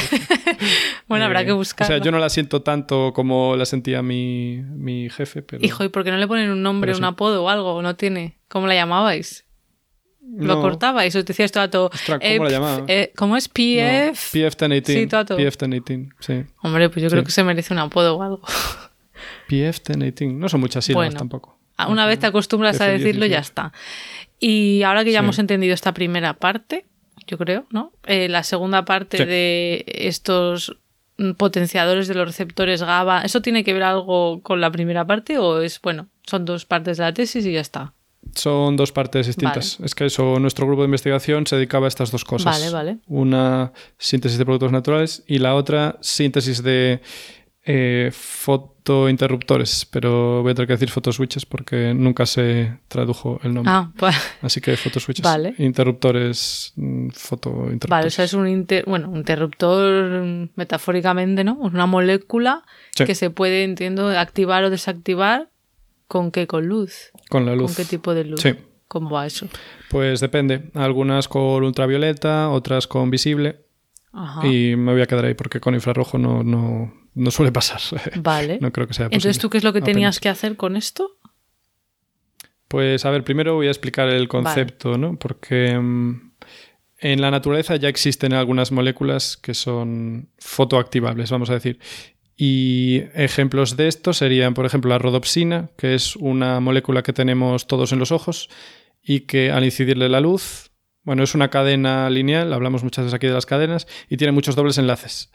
[1.08, 1.86] Bueno, habrá que buscar.
[1.86, 5.64] O sea, yo no la siento tanto como la sentía mi, mi jefe, pero...
[5.64, 7.80] Hijo, ¿y por qué no le ponen un nombre, un apodo o algo?
[7.82, 8.38] ¿No tiene?
[8.48, 9.44] ¿Cómo la llamabais?
[10.36, 12.84] ¿Lo cortabais o te decías todo ¿cómo eh, la llamaba?
[12.86, 14.34] Eh, ¿Cómo es PF?
[14.34, 14.84] PF1018.
[14.84, 16.44] Sí, PF1018, sí.
[16.62, 18.42] Hombre, pues yo creo que se merece un apodo o algo.
[19.48, 20.34] PF1018.
[20.34, 21.58] No son muchas sílabas tampoco.
[21.88, 23.72] Una vez te acostumbras a decirlo, ya está.
[24.38, 26.84] Y ahora que ya hemos entendido esta primera parte,
[27.26, 27.92] yo creo, ¿no?
[28.04, 30.76] Eh, la segunda parte de estos
[31.36, 35.60] potenciadores de los receptores GABA, ¿eso tiene que ver algo con la primera parte o
[35.60, 37.94] es, bueno, son dos partes de la tesis y ya está?
[38.34, 39.78] Son dos partes distintas.
[39.80, 42.60] Es que eso, nuestro grupo de investigación se dedicaba a estas dos cosas.
[42.60, 42.98] Vale, vale.
[43.06, 47.00] Una síntesis de productos naturales y la otra síntesis de
[47.70, 53.70] eh, fotointerruptores, pero voy a tener que decir fotoswitches porque nunca se tradujo el nombre.
[53.70, 55.22] Ah, pues, Así que fotoswitches.
[55.22, 55.54] Vale.
[55.58, 57.90] Interruptores, mm, fotointerruptores.
[57.90, 61.56] Vale, o sea, es un bueno, interruptor metafóricamente, ¿no?
[61.56, 62.64] Una molécula
[62.96, 65.50] que se puede, entiendo, activar o desactivar.
[66.06, 66.46] ¿Con qué?
[66.46, 67.10] ¿Con luz?
[67.28, 67.76] Con la luz.
[67.76, 68.40] ¿Con qué tipo de luz?
[68.40, 68.54] Sí.
[68.86, 69.46] ¿Cómo va eso?
[69.90, 70.70] Pues depende.
[70.72, 73.60] Algunas con ultravioleta, otras con visible.
[74.42, 77.80] Y me voy a quedar ahí porque con infrarrojo no, no, no suele pasar.
[78.16, 78.58] Vale.
[78.60, 79.16] no creo que sea posible.
[79.16, 81.18] Entonces, ¿tú qué es lo que tenías que hacer con esto?
[82.68, 85.18] Pues a ver, primero voy a explicar el concepto, ¿no?
[85.18, 86.32] Porque mm,
[86.98, 91.78] en la naturaleza ya existen algunas moléculas que son fotoactivables, vamos a decir.
[92.36, 97.66] Y ejemplos de esto serían, por ejemplo, la rodopsina, que es una molécula que tenemos
[97.66, 98.48] todos en los ojos
[99.02, 100.70] y que al incidirle la luz,
[101.02, 104.54] bueno, es una cadena lineal, hablamos muchas veces aquí de las cadenas, y tiene muchos
[104.54, 105.32] dobles enlaces.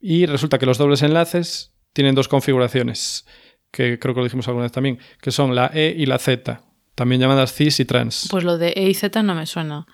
[0.00, 3.26] Y resulta que los dobles enlaces tienen dos configuraciones,
[3.70, 6.62] que creo que lo dijimos alguna vez también, que son la E y la Z,
[6.94, 8.28] también llamadas cis y trans.
[8.30, 9.86] Pues lo de E y Z no me suena.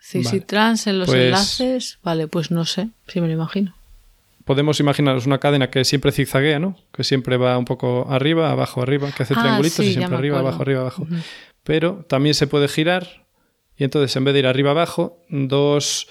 [0.00, 3.74] Cis y trans en los pues enlaces, vale, pues no sé, si me lo imagino
[4.44, 6.76] podemos imaginaros una cadena que siempre zigzaguea, ¿no?
[6.92, 10.38] Que siempre va un poco arriba, abajo, arriba, que hace ah, triangulitos y siempre arriba,
[10.38, 11.06] abajo, arriba, abajo.
[11.62, 13.26] Pero también se puede girar
[13.76, 16.08] y entonces en vez de ir arriba, abajo, dos,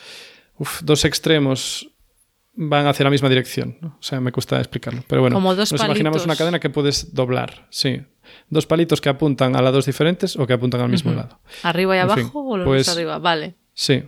[0.82, 1.90] dos extremos
[2.54, 3.78] van hacia la misma dirección.
[3.82, 3.98] ¿no?
[4.00, 5.04] O sea, me cuesta explicarlo.
[5.08, 8.02] Pero bueno, nos imaginamos una cadena que puedes doblar, sí.
[8.50, 11.40] Dos palitos que apuntan a lados diferentes o que apuntan al mismo lado.
[11.64, 13.20] ¿Arriba y abajo o los pues, arriba?
[13.20, 13.56] Vale.
[13.74, 14.04] Sí,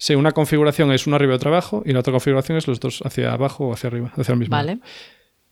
[0.00, 2.78] Sí, una configuración es uno arriba y otro abajo, y la otra configuración es los
[2.78, 4.52] dos hacia abajo o hacia arriba, hacia el mismo.
[4.52, 4.78] Vale.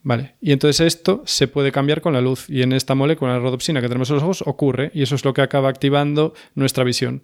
[0.03, 0.35] Vale.
[0.39, 2.49] Y entonces esto se puede cambiar con la luz.
[2.49, 4.89] Y en esta molécula, la rodopsina que tenemos en los ojos, ocurre.
[4.93, 7.23] Y eso es lo que acaba activando nuestra visión.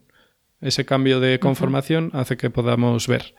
[0.60, 3.36] Ese cambio de conformación hace que podamos ver.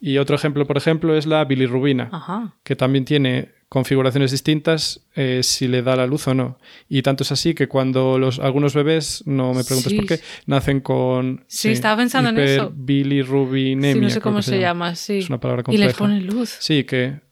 [0.00, 5.66] Y otro ejemplo, por ejemplo, es la bilirrubina, que también tiene configuraciones distintas eh, si
[5.66, 6.58] le da la luz o no.
[6.88, 10.80] Y tanto es así que cuando los, algunos bebés, no me preguntes por qué, nacen
[10.80, 11.44] con...
[11.48, 12.72] Sí, estaba pensando en eso.
[12.74, 13.94] Bilirrubinemia.
[13.94, 14.94] Sí, no sé cómo se, llama.
[14.94, 15.18] sí.
[15.18, 15.84] Es una palabra compleja.
[15.84, 16.56] Y les ponen luz.
[16.60, 17.25] Sí, que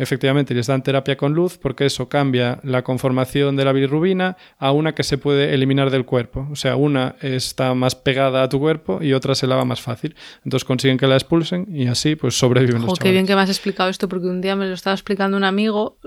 [0.00, 4.72] Efectivamente, les dan terapia con luz porque eso cambia la conformación de la bilirrubina a
[4.72, 6.48] una que se puede eliminar del cuerpo.
[6.50, 10.16] O sea, una está más pegada a tu cuerpo y otra se lava más fácil.
[10.42, 13.50] Entonces consiguen que la expulsen y así pues sobreviven los Qué bien que me has
[13.50, 15.98] explicado esto porque un día me lo estaba explicando un amigo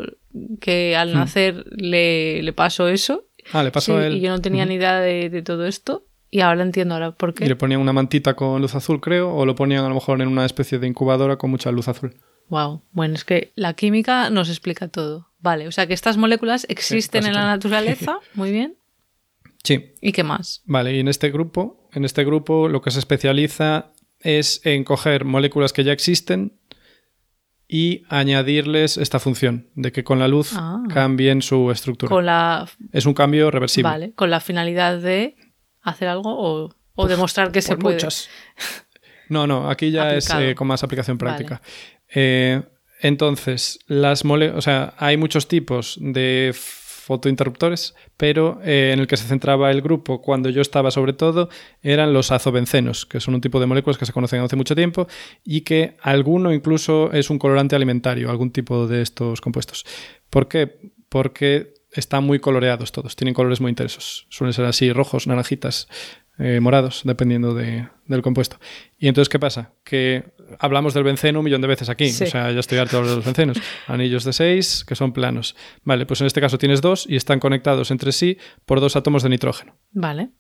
[0.60, 1.18] que al hmm.
[1.18, 3.28] nacer le, pasó eso.
[3.52, 4.18] Ah, le pasó a él.
[4.18, 6.08] Y yo no tenía ni idea de, todo esto.
[6.32, 7.46] Y ahora entiendo ahora por qué.
[7.46, 10.20] Y le ponían una mantita con luz azul, creo, o lo ponían a lo mejor
[10.20, 12.16] en una especie de incubadora con mucha luz azul.
[12.50, 12.82] Wow.
[12.92, 15.30] Bueno, es que la química nos explica todo.
[15.40, 18.20] Vale, o sea que estas moléculas existen en la naturaleza.
[18.34, 18.78] Muy bien.
[19.64, 19.94] Sí.
[20.02, 20.62] ¿Y qué más?
[20.66, 25.26] Vale, y en este grupo, en este grupo lo que se especializa es en coger
[25.26, 26.58] moléculas que ya existen
[27.68, 30.84] y añadirles esta función de que con la luz ah.
[30.90, 32.10] cambien su estructura.
[32.10, 32.70] Con la...
[32.92, 33.90] Es un cambio reversible.
[33.90, 35.36] Vale, con la finalidad de
[35.82, 37.96] hacer algo o, demostrar que se puede.
[37.96, 38.30] Muchas.
[39.30, 41.62] No, no, aquí ya es eh, con más aplicación práctica.
[42.14, 42.62] Eh,
[43.02, 46.54] entonces, las mole o sea, hay muchos tipos de
[47.04, 51.50] fotointerruptores, pero eh, en el que se centraba el grupo cuando yo estaba sobre todo
[51.82, 55.08] eran los azobencenos, que son un tipo de moléculas que se conocen hace mucho tiempo
[55.44, 59.86] y que alguno incluso es un colorante alimentario, algún tipo de estos compuestos.
[60.30, 60.80] ¿Por qué?
[61.10, 65.88] Porque están muy coloreados todos, tienen colores muy intensos, suelen ser así rojos, naranjitas,
[66.40, 68.58] eh, morados, dependiendo del compuesto.
[68.98, 69.74] Y entonces, ¿qué pasa?
[69.84, 72.10] Que hablamos del benceno un millón de veces aquí.
[72.10, 73.62] O sea, ya estoy harto de los bencenos.
[73.88, 75.56] Anillos de seis que son planos.
[75.84, 79.24] Vale, pues en este caso tienes dos y están conectados entre sí por dos átomos
[79.24, 79.76] de nitrógeno.
[79.92, 80.32] Vale.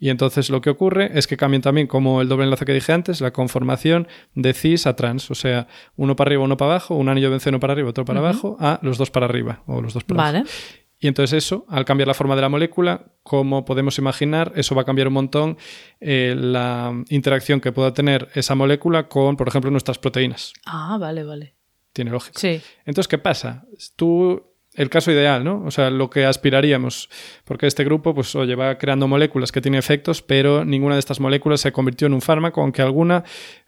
[0.00, 2.92] Y entonces lo que ocurre es que cambian también, como el doble enlace que dije
[2.92, 5.30] antes, la conformación de cis a trans.
[5.30, 8.04] O sea, uno para arriba, uno para abajo, un anillo de benceno para arriba, otro
[8.04, 10.38] para abajo, a los dos para arriba o los dos para vale.
[10.38, 10.52] abajo.
[11.00, 14.82] Y entonces eso, al cambiar la forma de la molécula, como podemos imaginar, eso va
[14.82, 15.58] a cambiar un montón
[16.00, 20.52] eh, la interacción que pueda tener esa molécula con, por ejemplo, nuestras proteínas.
[20.66, 21.54] Ah, vale, vale.
[21.92, 22.38] Tiene lógica.
[22.38, 22.60] Sí.
[22.84, 23.64] Entonces, ¿qué pasa?
[23.94, 24.42] Tú,
[24.74, 25.62] el caso ideal, ¿no?
[25.64, 27.08] O sea, lo que aspiraríamos,
[27.44, 31.20] porque este grupo, pues, oye, va creando moléculas que tienen efectos, pero ninguna de estas
[31.20, 33.22] moléculas se convirtió en un fármaco, aunque alguna...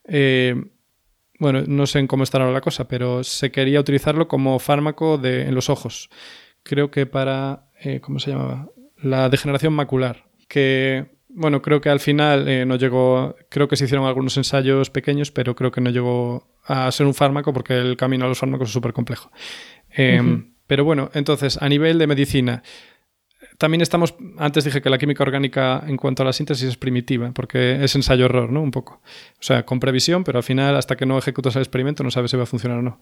[0.04, 0.56] Eh,
[1.38, 5.48] bueno, no sé en cómo estará la cosa, pero se quería utilizarlo como fármaco de,
[5.48, 6.10] en los ojos
[6.62, 8.68] creo que para, eh, ¿cómo se llamaba?
[9.02, 13.84] La degeneración macular, que, bueno, creo que al final eh, no llegó, creo que se
[13.84, 17.96] hicieron algunos ensayos pequeños, pero creo que no llegó a ser un fármaco porque el
[17.96, 19.30] camino a los fármacos es súper complejo.
[19.90, 22.62] Em, pero bueno, entonces, a nivel de medicina,
[23.60, 27.32] también estamos, antes dije que la química orgánica en cuanto a la síntesis es primitiva,
[27.34, 28.62] porque es ensayo-error, ¿no?
[28.62, 29.02] Un poco.
[29.34, 32.30] O sea, con previsión, pero al final, hasta que no ejecutas el experimento, no sabes
[32.30, 33.00] si va a funcionar o no.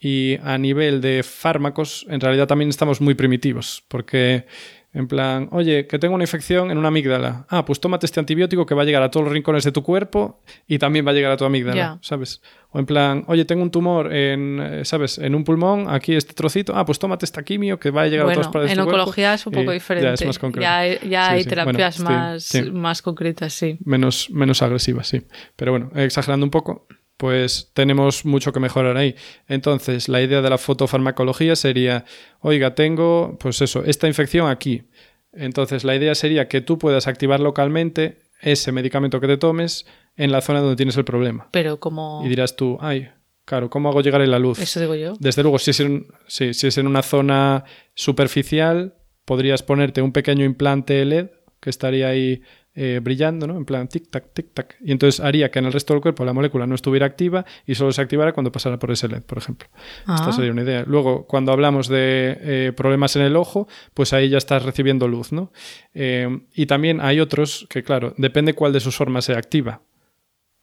[0.00, 4.46] Y a nivel de fármacos, en realidad también estamos muy primitivos, porque
[4.94, 7.46] En plan, oye, que tengo una infección en una amígdala.
[7.50, 9.82] Ah, pues tómate este antibiótico que va a llegar a todos los rincones de tu
[9.82, 12.40] cuerpo y también va a llegar a tu amígdala, ¿sabes?
[12.70, 15.18] O en plan, oye, tengo un tumor en, eh, ¿sabes?
[15.18, 16.74] En un pulmón, aquí este trocito.
[16.74, 18.94] Ah, pues tómate esta quimio que va a llegar a todas partes de tu cuerpo.
[18.94, 20.24] En oncología es un poco diferente.
[20.58, 23.78] Ya hay terapias más, más concretas, sí.
[23.84, 25.22] Menos, menos agresivas, sí.
[25.56, 26.86] Pero bueno, exagerando un poco,
[27.18, 29.14] pues tenemos mucho que mejorar ahí.
[29.48, 32.04] Entonces, la idea de la fotofarmacología sería,
[32.40, 34.84] oiga, tengo, pues eso, esta infección aquí.
[35.32, 39.84] Entonces, la idea sería que tú puedas activar localmente ese medicamento que te tomes
[40.16, 41.48] en la zona donde tienes el problema.
[41.50, 42.22] Pero como...
[42.24, 43.08] Y dirás tú, ay,
[43.44, 44.60] claro, ¿cómo hago llegar en la luz?
[44.60, 45.14] Eso digo yo.
[45.18, 50.44] Desde luego, si es en, si es en una zona superficial, podrías ponerte un pequeño
[50.44, 52.42] implante LED que estaría ahí
[52.80, 53.56] eh, brillando, ¿no?
[53.56, 54.76] En plan tic-tac, tic-tac.
[54.80, 57.74] Y entonces haría que en el resto del cuerpo la molécula no estuviera activa y
[57.74, 59.68] solo se activara cuando pasara por ese LED, por ejemplo.
[60.02, 60.32] Esta ah.
[60.32, 60.84] sería una idea.
[60.86, 65.32] Luego, cuando hablamos de eh, problemas en el ojo, pues ahí ya estás recibiendo luz,
[65.32, 65.50] ¿no?
[65.92, 69.82] Eh, y también hay otros que, claro, depende cuál de sus formas se activa.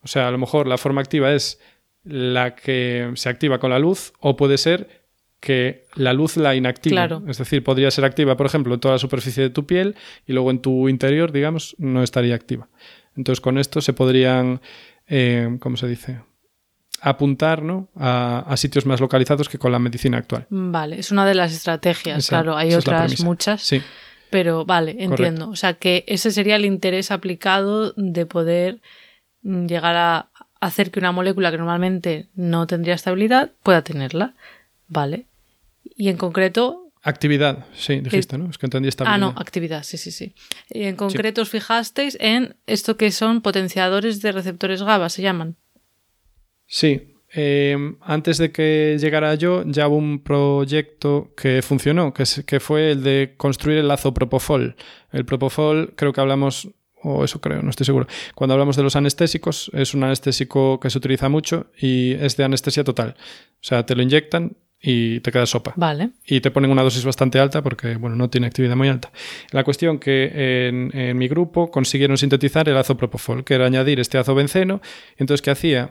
[0.01, 1.59] O sea, a lo mejor la forma activa es
[2.05, 5.04] la que se activa con la luz o puede ser
[5.39, 7.21] que la luz la inactiva.
[7.27, 9.95] Es decir, podría ser activa, por ejemplo, en toda la superficie de tu piel
[10.25, 12.67] y luego en tu interior, digamos, no estaría activa.
[13.15, 14.61] Entonces, con esto se podrían,
[15.07, 16.19] eh, ¿cómo se dice?
[17.01, 17.89] apuntar ¿no?
[17.95, 20.47] a, sitios más localizados que con la medicina actual.
[20.49, 23.61] Vale, es una de las estrategias, claro, hay otras muchas.
[23.61, 23.81] Sí.
[24.31, 25.49] Pero vale, entiendo.
[25.49, 28.81] O sea que ese sería el interés aplicado de poder
[29.43, 34.33] llegar a hacer que una molécula que normalmente no tendría estabilidad pueda tenerla.
[34.87, 35.27] Vale.
[35.95, 36.91] Y en concreto...
[37.01, 38.49] Actividad, sí, dijiste, ¿no?
[38.49, 40.33] Es que entendí Ah, no, actividad, sí, sí, sí.
[40.71, 45.55] Y en concreto os fijasteis en esto que son potenciadores de receptores GABA, se llaman.
[46.65, 47.13] Sí.
[47.31, 52.93] Em, antes de que llegara yo, ya hubo un proyecto que funcionó, que, que fue
[52.93, 54.75] el de construir el lazo Propofol.
[55.11, 56.69] El Propofol, creo que hablamos
[57.07, 58.07] o eso creo, no estoy seguro.
[58.33, 62.43] Cuando hablamos de los anestésicos, es un anestésico que se utiliza mucho y es de
[62.43, 63.15] anestesia total.
[63.17, 65.73] O sea, te lo inyectan y te queda sopa.
[65.75, 66.11] Vale.
[66.25, 69.11] Y te ponen una dosis bastante alta porque, bueno, no tiene actividad muy alta.
[69.51, 74.81] La cuestión que en, mi grupo consiguieron sintetizar el azopropofol, que era añadir este azobenceno.
[75.17, 75.89] Entonces, ¿qué hacía?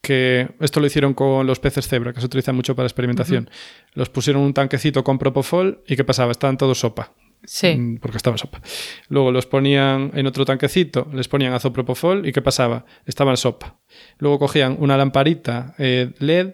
[0.00, 3.50] Que esto lo hicieron con los peces cebra, que se utilizan mucho para experimentación.
[3.94, 6.30] Los pusieron un tanquecito con propofol y ¿qué pasaba?
[6.30, 7.12] Estaban todos sopa.
[7.44, 7.74] Sí.
[7.74, 8.60] Mm, porque estaba sopa.
[9.08, 12.84] Luego los ponían en otro tanquecito, les ponían azopropofol y ¿qué pasaba?
[13.06, 13.78] Estaban sopa.
[14.18, 16.52] Luego cogían una lamparita eh, LED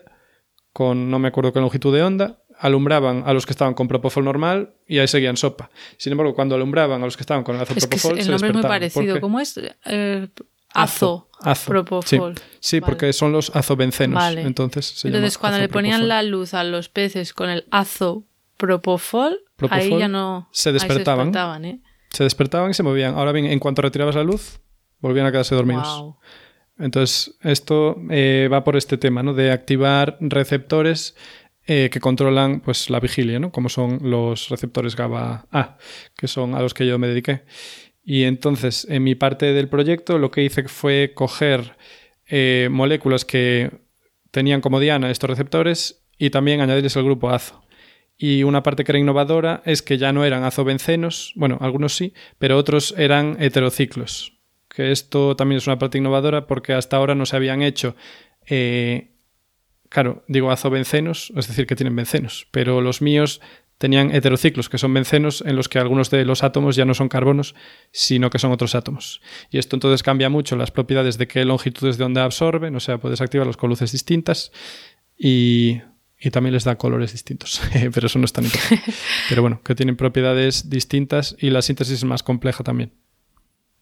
[0.76, 4.26] con no me acuerdo qué longitud de onda, alumbraban a los que estaban con propofol
[4.26, 5.70] normal y ahí seguían sopa.
[5.96, 8.54] Sin embargo, cuando alumbraban a los que estaban con el azopropofol, es el nombre es
[8.54, 9.18] muy parecido.
[9.18, 9.58] ¿Cómo es?
[9.86, 10.28] Eh,
[10.74, 11.30] azo,
[11.66, 12.34] propofol.
[12.60, 14.22] Sí, porque son los azobencenos.
[14.36, 18.24] Entonces, Entonces cuando le ponían la luz a los peces con el azo
[18.58, 21.28] propofol, ahí ya no se despertaban.
[21.28, 21.80] se despertaban, ¿eh?
[22.10, 23.14] Se despertaban y se movían.
[23.14, 24.60] Ahora bien, en cuanto retirabas la luz,
[25.00, 26.16] volvían a quedarse dormidos.
[26.78, 29.34] Entonces, esto eh, va por este tema, ¿no?
[29.34, 31.16] De activar receptores
[31.66, 33.50] eh, que controlan pues, la vigilia, ¿no?
[33.50, 35.78] Como son los receptores GABA A,
[36.16, 37.42] que son a los que yo me dediqué.
[38.04, 41.76] Y entonces, en mi parte del proyecto, lo que hice fue coger
[42.28, 43.70] eh, moléculas que
[44.30, 47.66] tenían como diana estos receptores y también añadirles el grupo azo.
[48.18, 52.14] Y una parte que era innovadora es que ya no eran azobencenos, bueno, algunos sí,
[52.38, 54.36] pero otros eran heterociclos,
[54.76, 57.96] que esto también es una parte innovadora porque hasta ahora no se habían hecho,
[58.44, 59.14] eh,
[59.88, 63.40] claro, digo azobencenos, es decir, que tienen bencenos, pero los míos
[63.78, 67.08] tenían heterociclos, que son bencenos en los que algunos de los átomos ya no son
[67.08, 67.54] carbonos,
[67.90, 69.22] sino que son otros átomos.
[69.50, 72.98] Y esto entonces cambia mucho las propiedades de qué longitudes de onda absorben, o sea,
[72.98, 74.52] puedes activarlos con luces distintas
[75.16, 75.80] y,
[76.20, 77.62] y también les da colores distintos,
[77.94, 78.92] pero eso no es tan importante.
[79.30, 82.92] Pero bueno, que tienen propiedades distintas y la síntesis es más compleja también.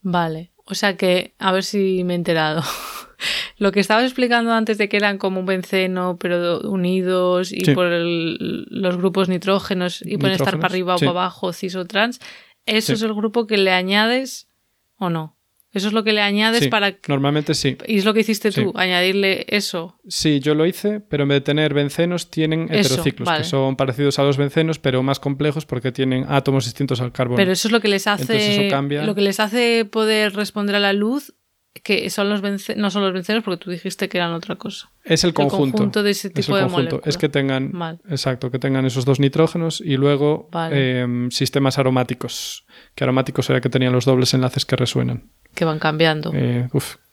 [0.01, 0.54] Vale.
[0.65, 2.63] O sea que, a ver si me he enterado.
[3.57, 7.87] Lo que estabas explicando antes de que eran como un benceno, pero unidos y por
[7.89, 12.19] los grupos nitrógenos y pueden estar para arriba o para abajo, cis o trans,
[12.65, 14.49] ¿eso es el grupo que le añades
[14.97, 15.37] o no?
[15.75, 16.95] Eso es lo que le añades para...
[17.09, 17.77] Normalmente sí.
[17.85, 18.71] ¿Y es lo que hiciste tú?
[18.75, 19.99] ¿Añadirle eso?
[20.07, 24.17] Sí, yo lo hice, pero en vez de tener bencenos tienen heterociclos, que son parecidos
[24.17, 27.35] a los bencenos, pero más complejos porque tienen átomos distintos al carbono.
[27.35, 28.71] Pero eso es lo que les hace...
[28.71, 31.35] Lo que les hace poder responder a la luz
[31.83, 32.41] que son los
[32.77, 34.91] no son los bencenos porque tú dijiste que eran otra cosa.
[35.03, 35.65] Es el conjunto.
[35.65, 37.05] El conjunto de ese tipo de moléculas.
[37.05, 37.73] Es que tengan,
[38.09, 42.65] exacto, que tengan esos dos nitrógenos y luego em, sistemas aromáticos.
[42.95, 46.31] Que aromáticos era que tenían los dobles enlaces que resuenan que van cambiando.
[46.35, 46.67] Eh,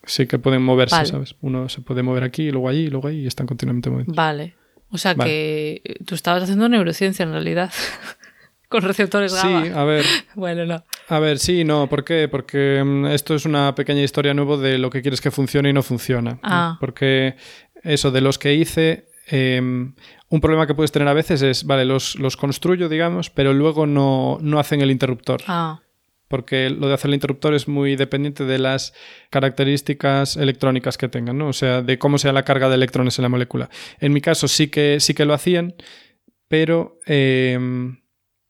[0.04, 1.36] sí, que pueden moverse, ¿sabes?
[1.40, 4.12] Uno se puede mover aquí, luego allí, luego ahí, y están continuamente moviendo.
[4.14, 4.56] Vale.
[4.90, 7.72] O sea que tú estabas haciendo neurociencia en realidad.
[8.72, 9.64] con receptores GABA.
[9.64, 10.04] Sí, a ver.
[10.34, 10.82] bueno, no.
[11.08, 11.88] A ver, sí, no.
[11.88, 12.26] ¿Por qué?
[12.28, 15.72] Porque mm, esto es una pequeña historia nueva de lo que quieres que funcione y
[15.72, 16.38] no funciona.
[16.42, 16.78] Ah.
[16.80, 17.36] Porque
[17.84, 19.94] eso de los que hice, em,
[20.28, 23.86] un problema que puedes tener a veces es, vale, los, los construyo, digamos, pero luego
[23.86, 25.42] no, no hacen el interruptor.
[25.46, 25.80] Ah
[26.32, 28.94] porque lo de hacer el interruptor es muy dependiente de las
[29.28, 31.48] características electrónicas que tengan, ¿no?
[31.48, 33.68] O sea, de cómo sea la carga de electrones en la molécula.
[34.00, 35.74] En mi caso sí que, sí que lo hacían,
[36.48, 38.00] pero em,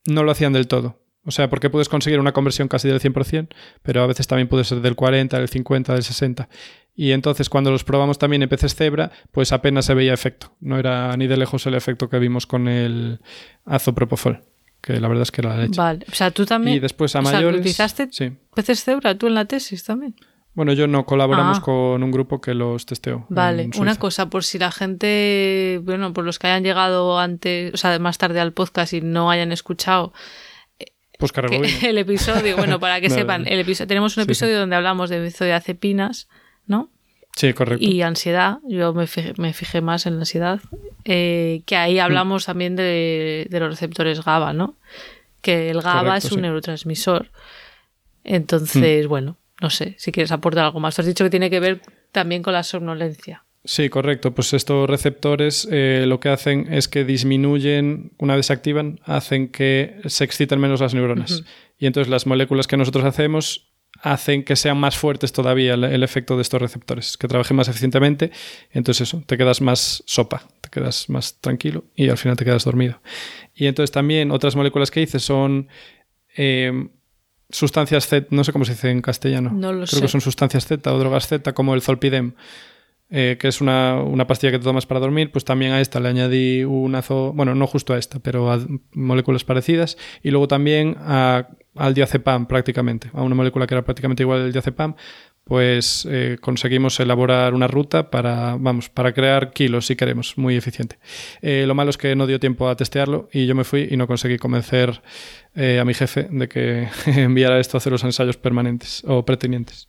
[0.07, 1.03] no lo hacían del todo.
[1.24, 3.49] O sea, porque puedes conseguir una conversión casi del 100%,
[3.83, 6.49] pero a veces también puede ser del 40, del 50, del 60.
[6.95, 10.55] Y entonces cuando los probamos también en peces cebra, pues apenas se veía efecto.
[10.61, 13.18] No era ni de lejos el efecto que vimos con el
[13.64, 14.51] azopropofol
[14.83, 15.80] que la verdad es que era la leche.
[15.80, 16.76] Vale, o sea, tú también.
[16.76, 17.61] Y después a mayores.
[17.61, 18.33] ¿Utilizaste sí.
[18.55, 20.14] peces cebra tú en la tesis también?
[20.55, 21.62] Bueno, yo no, colaboramos ah.
[21.62, 23.24] con un grupo que los testeó.
[23.30, 27.76] Vale, una cosa, por si la gente, bueno, por los que hayan llegado antes, o
[27.78, 30.12] sea, más tarde al podcast y no hayan escuchado.
[31.18, 31.33] Pues
[31.85, 36.28] el episodio, bueno, para que sepan, el episodio, tenemos un episodio donde hablamos de benzodiazepinas,
[36.66, 36.91] ¿no?
[37.37, 37.85] Sí, correcto.
[37.85, 40.61] Y ansiedad, yo me fijé, más en la ansiedad,
[41.05, 44.76] eh, que ahí hablamos también de, los receptores GABA, ¿no?
[45.41, 47.30] Que el GABA es un neurotransmisor.
[48.24, 49.09] Entonces, mm.
[49.09, 50.95] bueno, no sé si quieres aportar algo más.
[50.95, 51.80] Tú has dicho que tiene que ver
[52.12, 53.45] también con la somnolencia.
[53.64, 54.35] Sí, correcto.
[54.35, 59.49] Pues estos receptores eh, lo que hacen es que disminuyen, una vez se activan, hacen
[59.49, 61.45] que se exciten menos las neuronas.
[61.78, 63.71] Y entonces las moléculas que nosotros hacemos
[64.03, 68.32] hacen que sean más fuertes todavía el, efecto de estos receptores, que trabajen más eficientemente.
[68.72, 72.64] Entonces eso, te quedas más sopa, te quedas más tranquilo y al final te quedas
[72.64, 73.00] dormido.
[73.55, 75.68] Y entonces también otras moléculas que hice son
[76.36, 76.88] eh,
[77.48, 79.50] sustancias Z, no sé cómo se dice en castellano.
[79.53, 82.34] No lo Creo que son sustancias Z o drogas Z como el Zolpidem.
[83.14, 86.00] Eh, que es una, una, pastilla que te tomas para dormir, pues también a esta
[86.00, 88.59] le añadí un azo, bueno, no justo a esta, pero a
[88.94, 94.22] moléculas parecidas, y luego también a al diazepam prácticamente, a una molécula que era prácticamente
[94.22, 94.94] igual al diazepam,
[95.44, 100.98] pues eh, conseguimos elaborar una ruta para, vamos, para crear kilos si queremos, muy eficiente.
[101.40, 103.96] Eh, lo malo es que no dio tiempo a testearlo y yo me fui y
[103.96, 105.02] no conseguí convencer
[105.54, 109.88] eh, a mi jefe de que enviara esto a hacer los ensayos permanentes o pretenientes.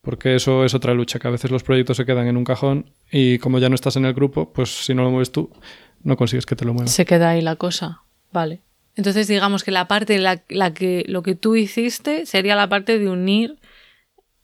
[0.00, 2.92] Porque eso es otra lucha, que a veces los proyectos se quedan en un cajón
[3.10, 5.50] y como ya no estás en el grupo, pues si no lo mueves tú,
[6.02, 6.88] no consigues que te lo muevan.
[6.88, 8.04] Se queda ahí la cosa.
[8.32, 8.62] Vale.
[8.98, 12.98] Entonces, digamos que la parte la, la, que lo que tú hiciste sería la parte
[12.98, 13.56] de unir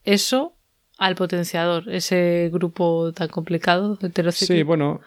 [0.05, 0.53] eso
[0.97, 4.57] al potenciador, ese grupo tan complicado heterocíclico.
[4.57, 5.01] Sí, bueno.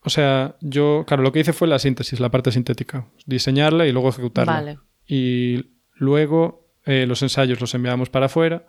[0.00, 3.06] O sea, yo, claro, lo que hice fue la síntesis, la parte sintética.
[3.26, 4.52] Diseñarla y luego ejecutarla.
[4.52, 4.78] Vale.
[5.06, 8.64] Y luego eh, los ensayos los enviamos para afuera.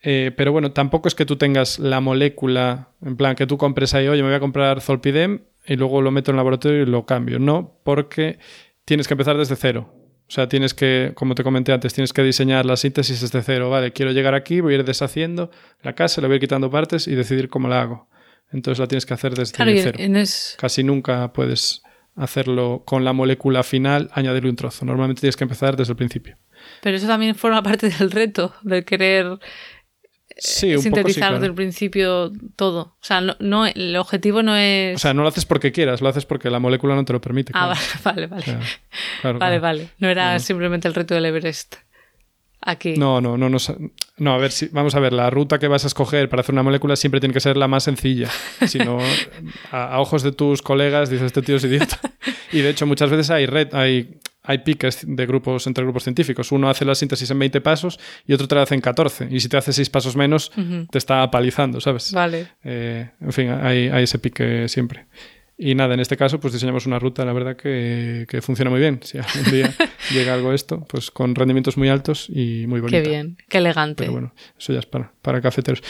[0.00, 3.92] Eh, pero bueno, tampoco es que tú tengas la molécula, en plan que tú compres
[3.92, 6.86] ahí, oye, me voy a comprar Zolpidem y luego lo meto en el laboratorio y
[6.86, 7.38] lo cambio.
[7.38, 8.38] No, porque
[8.84, 9.94] tienes que empezar desde cero.
[10.28, 13.68] O sea, tienes que, como te comenté antes, tienes que diseñar la síntesis desde cero.
[13.68, 15.50] Vale, quiero llegar aquí, voy a ir deshaciendo
[15.82, 18.08] la casa, le voy a ir quitando partes y decidir cómo la hago.
[18.52, 19.98] Entonces la tienes que hacer desde cero.
[20.56, 21.82] Casi nunca puedes
[22.14, 24.84] hacerlo con la molécula final, añadirle un trozo.
[24.84, 26.36] Normalmente tienes que empezar desde el principio.
[26.82, 29.38] Pero eso también forma parte del reto, de querer
[30.40, 32.80] sí, un sintetizar desde el principio todo.
[32.80, 34.96] O sea, no, el objetivo no es.
[34.96, 37.20] O sea, no lo haces porque quieras, lo haces porque la molécula no te lo
[37.20, 37.52] permite.
[37.54, 37.74] Ah,
[38.04, 38.58] vale, vale.
[39.22, 39.88] vale, vale.
[39.98, 41.76] No era simplemente el reto del Everest.
[42.62, 42.94] Aquí.
[42.96, 43.56] No, no, no, no,
[44.18, 46.54] no, a ver, si, vamos a ver, la ruta que vas a escoger para hacer
[46.54, 48.28] una molécula siempre tiene que ser la más sencilla.
[48.66, 48.98] Si no,
[49.72, 51.98] a, ojos de tus colegas dices, este tío es idiota.
[52.52, 56.50] Y de hecho, muchas veces hay, red, hay hay piques de grupos entre grupos científicos.
[56.52, 59.28] Uno hace la síntesis en 20 pasos y otro te la hace en 14.
[59.30, 60.50] Y si te hace 6 pasos menos,
[60.90, 62.12] te está apalizando, ¿sabes?
[62.12, 62.48] Vale.
[62.64, 65.06] Eh, en fin, hay, ese pique siempre.
[65.58, 69.00] Y nada, en este caso, pues diseñamos una ruta, la verdad, que, funciona muy bien.
[69.02, 69.74] Si algún día
[70.10, 73.02] llega algo esto, pues con rendimientos muy altos y muy bonito.
[73.02, 74.04] Qué bien, qué elegante.
[74.04, 75.82] Pero bueno, eso ya es para, para cafeteros.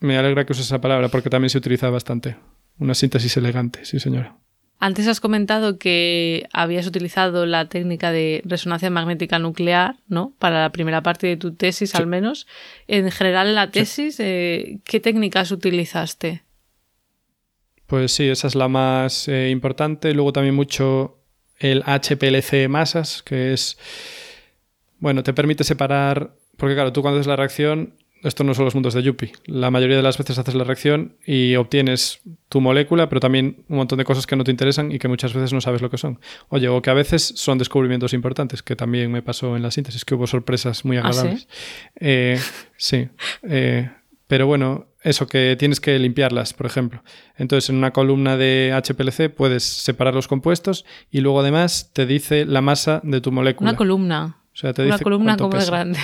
[0.00, 2.36] Me alegra que uses esa palabra porque también se utiliza bastante.
[2.78, 4.36] Una síntesis elegante, sí, señora.
[4.78, 10.34] Antes has comentado que habías utilizado la técnica de resonancia magnética nuclear, ¿no?
[10.38, 12.46] Para la primera parte de tu tesis, al menos.
[12.86, 16.42] En general, en la tesis, eh, ¿qué técnicas utilizaste?
[17.86, 20.12] Pues sí, esa es la más eh, importante.
[20.12, 21.20] Luego también mucho
[21.58, 23.78] el HPLC masas, que es,
[24.98, 27.94] bueno, te permite separar, porque claro, tú cuando haces la reacción
[28.26, 29.32] esto no son los mundos de Yuppie.
[29.46, 33.76] La mayoría de las veces haces la reacción y obtienes tu molécula, pero también un
[33.76, 35.98] montón de cosas que no te interesan y que muchas veces no sabes lo que
[35.98, 36.20] son.
[36.48, 40.04] Oye, o que a veces son descubrimientos importantes, que también me pasó en la síntesis,
[40.04, 41.40] que hubo sorpresas muy ¿Ah, agradables.
[41.42, 41.48] sí,
[42.00, 42.38] eh,
[42.76, 43.08] sí
[43.42, 43.90] eh,
[44.26, 47.04] pero bueno, eso que tienes que limpiarlas, por ejemplo.
[47.36, 52.44] Entonces, en una columna de HPLC puedes separar los compuestos y luego además te dice
[52.44, 53.70] la masa de tu molécula.
[53.70, 54.38] Una columna.
[54.52, 55.98] O sea, te una dice columna como de grande.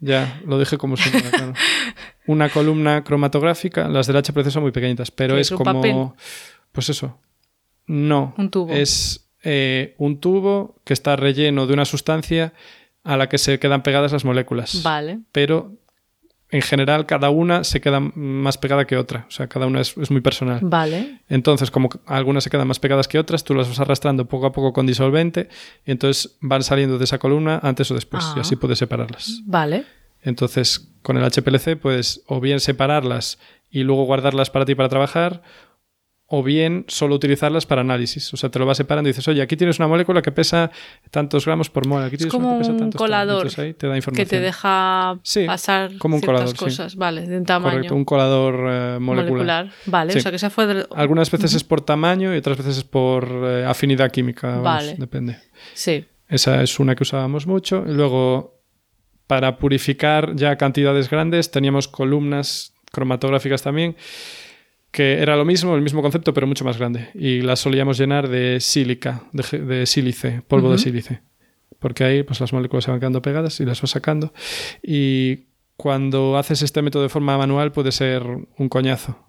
[0.00, 1.52] Ya, lo dije como si fuera, claro.
[2.26, 5.72] Una columna cromatográfica, las del HPLC son muy pequeñitas, pero ¿Qué es es, un como.
[5.74, 5.96] papel?
[6.72, 7.18] Pues eso.
[7.86, 8.34] No.
[8.36, 8.72] Un tubo.
[8.72, 12.52] Es eh, un tubo que está relleno de una sustancia
[13.02, 14.82] a la que se quedan pegadas las moléculas.
[14.82, 15.20] Vale.
[15.32, 15.77] Pero
[16.50, 19.26] en general cada una se queda más pegada que otra.
[19.28, 20.60] O sea, cada una es, es muy personal.
[20.62, 21.20] Vale.
[21.28, 24.52] Entonces, como algunas se quedan más pegadas que otras, tú las vas arrastrando poco a
[24.52, 25.48] poco con disolvente
[25.84, 28.42] y entonces van saliendo de esa columna antes o después y Ah.
[28.42, 29.42] así puedes separarlas.
[29.44, 29.84] Vale.
[30.22, 33.38] Entonces, con el HPLC puedes o bien separarlas
[33.70, 35.42] y luego guardarlas para ti para trabajar,
[36.30, 38.34] o bien solo utilizarlas para análisis.
[38.34, 40.70] O sea, te lo vas separando y dices, oye, aquí tienes una molécula que pesa
[41.10, 43.06] tantos gramos por mol, aquí Es tienes como una que pesa un tantos tal.
[43.06, 44.28] colador ahí te da Que información.
[44.28, 46.64] te deja Sí, pasar como un ciertas colador, sí.
[46.64, 46.96] cosas.
[46.96, 47.72] Vale, de un tamaño.
[47.76, 49.70] Correcto, un colador eh, molecular.
[49.86, 50.18] Vale, Sí.
[50.18, 50.86] o sea que esa fue del...
[50.94, 54.48] Algunas veces es por tamaño y otras veces es por eh, afinidad química.
[54.48, 54.96] vamos, Vale.
[54.98, 55.38] Depende.
[55.72, 56.04] Sí.
[56.28, 57.84] Esa es una que usábamos mucho.
[57.88, 58.60] Y luego,
[59.26, 63.96] para purificar ya cantidades grandes, teníamos columnas cromatográficas también,
[64.90, 67.10] que era lo mismo, el mismo concepto, pero mucho más grande.
[67.14, 71.22] Y las solíamos llenar de sílica, de, sílice, polvo de sílice.
[71.78, 74.32] Porque ahí pues, las moléculas se van quedando pegadas y las vas sacando.
[74.82, 79.26] Y cuando haces este método de forma manual puede ser un coñazo.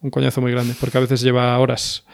[0.00, 2.06] Un coñazo muy grande, porque a veces lleva horas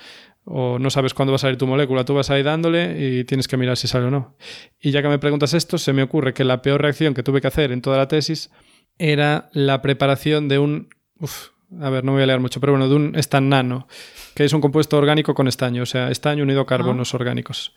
[0.49, 3.49] o no sabes cuándo va a salir tu molécula, tú vas ahí dándole y tienes
[3.49, 4.37] que mirar si sale o no.
[4.81, 7.41] Y ya que me preguntas esto, se me ocurre que la peor reacción que tuve
[7.41, 8.51] que hacer en toda la tesis
[8.97, 10.89] era la preparación de un...
[11.19, 11.49] uf,
[11.81, 13.89] a ver, no voy a leer mucho, pero bueno, de un estanano,
[14.35, 17.75] que es un compuesto orgánico con estaño, o sea, estaño unido a carbonos orgánicos.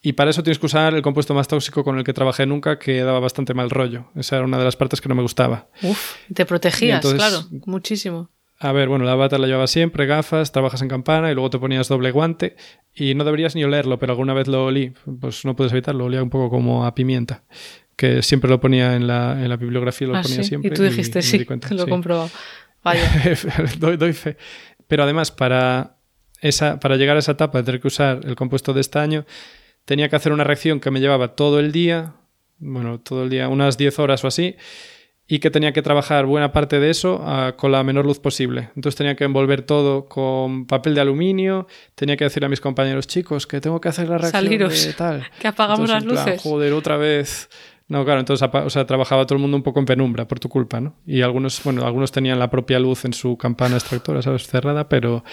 [0.00, 2.78] Y para eso tienes que usar el compuesto más tóxico con el que trabajé nunca,
[2.78, 4.10] que daba bastante mal rollo.
[4.14, 5.68] Esa era una de las partes que no me gustaba.
[5.82, 8.30] Uf, te protegías, entonces- claro, muchísimo.
[8.60, 11.58] A ver, bueno, la bata la llevabas siempre, gafas, trabajas en campana y luego te
[11.60, 12.56] ponías doble guante
[12.92, 16.22] y no deberías ni olerlo, pero alguna vez lo olí, pues no puedes evitarlo, olía
[16.24, 17.44] un poco como a pimienta,
[17.94, 20.48] que siempre lo ponía en la, en la bibliografía, lo Ah, ponía sí.
[20.48, 20.70] siempre.
[20.70, 21.90] Y tú dijiste sí, di cuenta, lo he sí.
[21.90, 22.30] comprobado.
[22.88, 23.36] Vaya.
[23.78, 24.36] doy, doy fe.
[24.86, 25.96] Pero además, para,
[26.40, 29.26] esa, para llegar a esa etapa de tener que usar el compuesto de estaño,
[29.84, 32.14] tenía que hacer una reacción que me llevaba todo el día,
[32.58, 34.56] bueno, todo el día, unas 10 horas o así,
[35.30, 38.70] y que tenía que trabajar buena parte de eso ah, con la menor luz posible.
[38.76, 43.06] Entonces tenía que envolver todo con papel de aluminio, tenía que decir a mis compañeros,
[43.06, 45.26] chicos, que tengo que hacer la reacción Saliros, de tal.
[45.40, 46.42] que apagamos Entonces, las plan, luces.
[46.42, 47.50] Joder, otra vez.
[47.88, 50.50] No, claro, entonces o sea, trabajaba todo el mundo un poco en penumbra por tu
[50.50, 50.94] culpa, ¿no?
[51.06, 54.46] Y algunos, bueno, algunos tenían la propia luz en su campana extractora, ¿sabes?
[54.46, 55.24] Cerrada, pero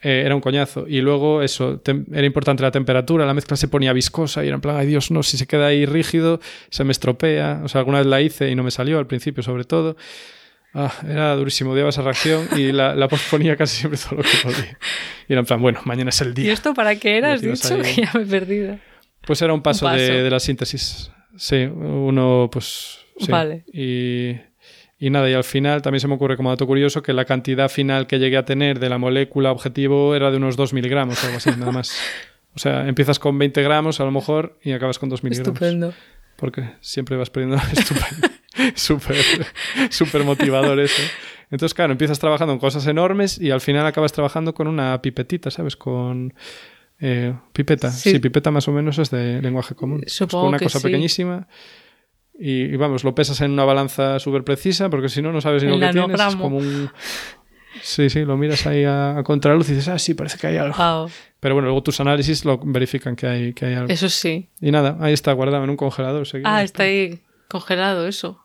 [0.00, 0.86] eh, era un coñazo.
[0.88, 1.82] Y luego eso,
[2.12, 5.10] era importante la temperatura, la mezcla se ponía viscosa y era en plan, ay Dios,
[5.10, 6.40] no, si se queda ahí rígido,
[6.70, 7.60] se me estropea.
[7.64, 9.96] O sea, alguna vez la hice y no me salió, al principio sobre todo.
[10.72, 14.38] Ah, era durísimo, odiaba esa reacción y la, la posponía casi siempre todo lo que
[14.42, 14.78] podía.
[15.28, 16.52] Y era en plan, bueno, mañana es el ¿Y día.
[16.54, 17.34] esto para qué era?
[17.34, 18.78] Has dicho que ya me he perdido.
[19.26, 19.98] Pues era un paso, paso.
[19.98, 21.10] De, de la síntesis.
[21.40, 22.98] Sí, uno, pues.
[23.18, 23.32] sí.
[23.32, 23.64] Vale.
[23.72, 24.36] Y,
[24.98, 27.70] y nada, y al final también se me ocurre como dato curioso que la cantidad
[27.70, 31.26] final que llegué a tener de la molécula objetivo era de unos 2 miligramos o
[31.26, 31.98] algo así, nada más.
[32.52, 35.54] O sea, empiezas con 20 gramos a lo mejor y acabas con 2 miligramos.
[35.54, 35.94] Estupendo.
[36.34, 37.62] Porque siempre vas perdiendo.
[37.72, 38.28] Estupendo.
[38.74, 39.16] Súper
[39.88, 41.00] súper motivador eso.
[41.52, 45.52] Entonces, claro, empiezas trabajando en cosas enormes y al final acabas trabajando con una pipetita,
[45.52, 45.76] ¿sabes?
[45.76, 46.34] Con.
[47.00, 47.90] Eh, pipeta.
[47.90, 48.12] Sí.
[48.12, 48.18] Sí.
[48.18, 50.02] pipeta más o menos es de lenguaje común.
[50.06, 50.84] Supongo como una que cosa sí.
[50.84, 51.48] pequeñísima.
[52.38, 55.62] Y, y vamos, lo pesas en una balanza súper precisa porque si no, no sabes
[55.62, 56.20] ni lo que tienes.
[56.20, 56.90] Es como un.
[57.82, 60.56] Sí, sí, lo miras ahí a, a contraluz y dices, ah, sí, parece que hay
[60.56, 60.76] algo.
[60.76, 61.10] Wow.
[61.38, 63.92] Pero bueno, luego tus análisis lo verifican que hay, que hay algo.
[63.92, 64.48] Eso sí.
[64.60, 66.26] Y nada, ahí está guardado en un congelador.
[66.26, 66.50] seguido.
[66.50, 68.44] Ah, está ahí congelado eso.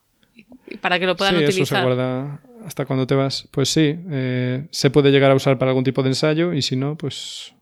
[0.82, 1.64] Para que lo puedan sí, utilizar.
[1.64, 3.48] eso se guarda hasta cuando te vas.
[3.52, 6.76] Pues sí, eh, se puede llegar a usar para algún tipo de ensayo y si
[6.76, 7.55] no, pues,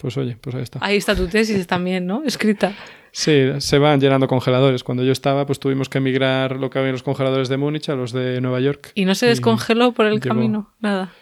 [0.00, 0.78] pues oye, pues ahí está.
[0.82, 2.22] Ahí está tu tesis también, ¿no?
[2.24, 2.72] Escrita.
[3.12, 4.84] Sí, se van llenando congeladores.
[4.84, 7.88] Cuando yo estaba, pues tuvimos que emigrar lo que había en los congeladores de Múnich
[7.88, 8.92] a los de Nueva York.
[8.94, 10.70] Y no se descongeló por el camino.
[10.80, 11.12] Nada.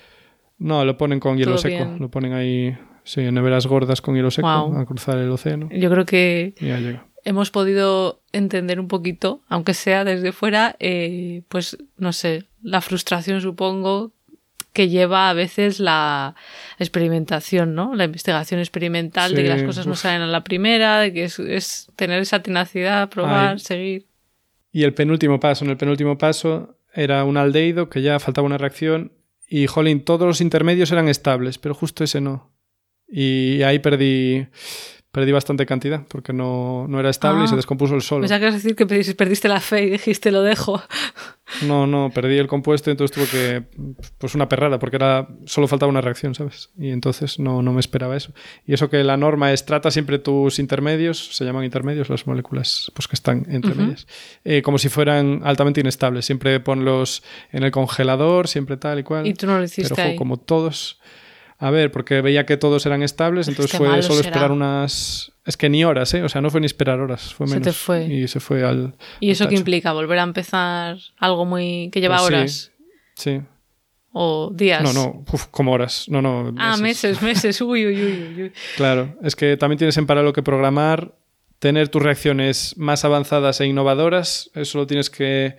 [0.59, 1.85] No, lo ponen con hielo Todo seco.
[1.87, 1.99] bien.
[1.99, 5.69] Lo ponen ahí, sí, en neveras gordas con hielo seco a cruzar el océano.
[5.73, 7.07] Yo creo que Y ya llega.
[7.25, 13.41] hemos podido entender un poquito, aunque sea desde fuera, eh, pues no sé, la frustración
[13.41, 14.13] supongo
[14.79, 16.37] que lleva a veces la
[16.79, 17.97] experimentación, ¿no?
[17.97, 21.41] La investigación experimental de que las cosas no salen a la primera, de que es,
[21.41, 23.59] es tener esa tenacidad, probar, Ay.
[23.59, 24.07] seguir.
[24.71, 28.57] Y el penúltimo paso, en el penúltimo paso era un aldehído que ya faltaba una
[28.57, 29.11] reacción
[29.49, 32.53] y, jolín, todos los intermedios eran estables, pero justo ese no.
[33.09, 34.47] Y ahí perdí,
[35.11, 37.45] perdí bastante cantidad porque no, no era estable Ah.
[37.45, 38.27] y se descompuso el solo.
[38.27, 40.83] Ibas a decir que perdiste la fe y dijiste lo dejo.
[41.67, 43.65] No, no, perdí el compuesto y entonces tuve que.
[44.19, 46.71] Pues una perrada, porque era solo faltaba una reacción, ¿sabes?
[46.79, 48.35] Y entonces no, no me esperaba eso.
[48.67, 52.93] Y eso que la norma es trata siempre tus intermedios, se llaman intermedios las moléculas
[52.95, 54.07] pues que están entre medias,
[54.45, 56.27] eh, como si fueran altamente inestables.
[56.27, 59.27] Siempre ponlos en el congelador, siempre tal y cual.
[59.27, 59.95] Y tú no lo hiciste.
[59.95, 61.01] Pero como todos.
[61.61, 65.33] A ver, porque veía que todos eran estables, entonces fue solo esperar unas.
[65.45, 66.23] Es que ni horas, ¿eh?
[66.23, 67.65] O sea, no fue ni esperar horas, fue menos.
[67.65, 68.05] Se te fue.
[68.05, 68.95] Y se fue al.
[69.19, 69.93] ¿Y eso qué implica?
[69.93, 71.91] ¿Volver a empezar algo muy.
[71.93, 72.73] que lleva pues horas?
[73.17, 73.41] Sí.
[74.13, 74.83] ¿O días?
[74.83, 76.07] No, no, como horas.
[76.09, 76.55] No, no.
[76.59, 77.61] Ah, meses, meses.
[77.61, 78.53] Uy, uy, uy, uy.
[78.77, 81.13] Claro, es que también tienes en paralelo que programar,
[81.59, 84.51] tener tus reacciones más avanzadas e innovadoras.
[84.55, 85.57] Eso lo tienes que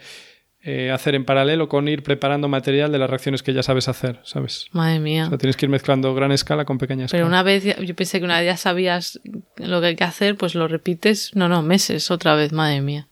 [0.61, 4.19] eh, hacer en paralelo con ir preparando material de las reacciones que ya sabes hacer,
[4.23, 4.67] ¿sabes?
[4.71, 5.27] Madre mía.
[5.27, 7.19] O sea, tienes que ir mezclando gran escala con pequeña escala.
[7.19, 9.21] Pero una vez, yo pensé que una vez ya sabías
[9.55, 11.33] lo que hay que hacer, pues lo repites.
[11.33, 13.07] No, no, meses otra vez, madre mía.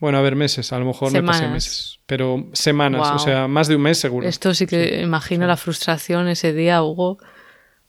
[0.00, 1.98] Bueno, a ver, meses, a lo mejor me pasé meses.
[2.06, 4.26] Pero semanas, o sea, más de un mes seguro.
[4.26, 7.18] Esto sí que imagino la frustración ese día, Hugo.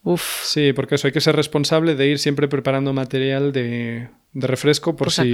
[0.03, 0.43] Uf.
[0.43, 4.95] Sí, porque eso hay que ser responsable de ir siempre preparando material de, de refresco
[4.95, 5.31] por, si,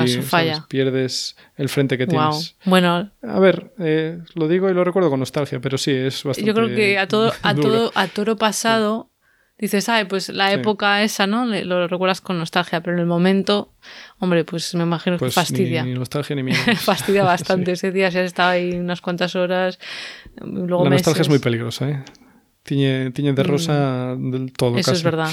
[0.68, 2.56] pierdes el frente que tienes.
[2.66, 6.48] Bueno, a ver, eh, lo digo y lo recuerdo con nostalgia, pero sí, es bastante.
[6.48, 9.12] Yo creo que a todo, a todo, a toro pasado
[9.60, 11.46] dices, ay, pues la época esa, ¿no?
[11.46, 13.74] Lo recuerdas con nostalgia, pero en el momento,
[14.20, 15.84] hombre, pues me imagino que pues fastidia.
[15.84, 16.60] Ni, nostalgia ni miedo.
[16.78, 19.80] fastidia bastante ese día, si has estado ahí unas cuantas horas.
[20.42, 22.04] Luego la nostalgia es muy peligrosa, ¿eh?
[22.68, 24.32] Tiñe, de rosa mm.
[24.32, 24.78] del todo.
[24.78, 25.32] Eso es verdad.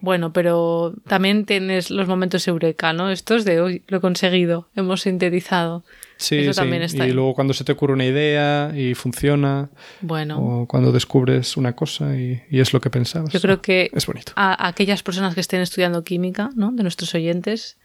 [0.00, 3.08] Bueno, pero también tienes los momentos eureka, ¿no?
[3.10, 5.84] Estos de hoy lo he conseguido, hemos sintetizado.
[6.16, 9.68] Sí, Eso También está y luego cuando se te ocurre una idea y funciona.
[10.00, 10.38] Bueno.
[10.62, 13.32] O cuando descubres una cosa y, es lo que pensabas.
[13.32, 14.32] Yo creo que es bonito.
[14.34, 16.72] A aquellas personas que estén estudiando química, ¿no?
[16.72, 17.76] De nuestros oyentes,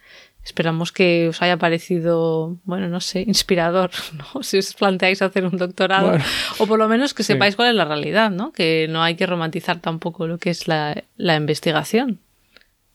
[0.44, 4.42] Esperamos que os haya parecido, bueno, no sé, inspirador, ¿no?
[4.42, 6.18] Si os planteáis hacer un doctorado,
[6.58, 8.52] o por lo menos que sepáis cuál es la realidad, ¿no?
[8.52, 12.20] Que no hay que romantizar tampoco lo que es la, investigación.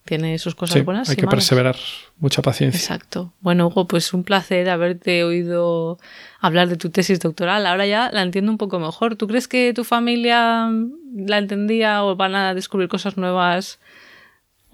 [0.05, 1.09] Tiene sus cosas buenas.
[1.11, 1.77] Hay que perseverar,
[2.19, 2.79] mucha paciencia.
[2.79, 3.33] Exacto.
[3.41, 5.99] Bueno, Hugo, pues un placer haberte oído
[6.39, 7.67] hablar de tu tesis doctoral.
[7.67, 9.17] Ahora ya la entiendo un poco mejor.
[9.17, 10.69] ¿Tú crees que tu familia
[11.13, 13.81] la entendía o van a descubrir cosas nuevas?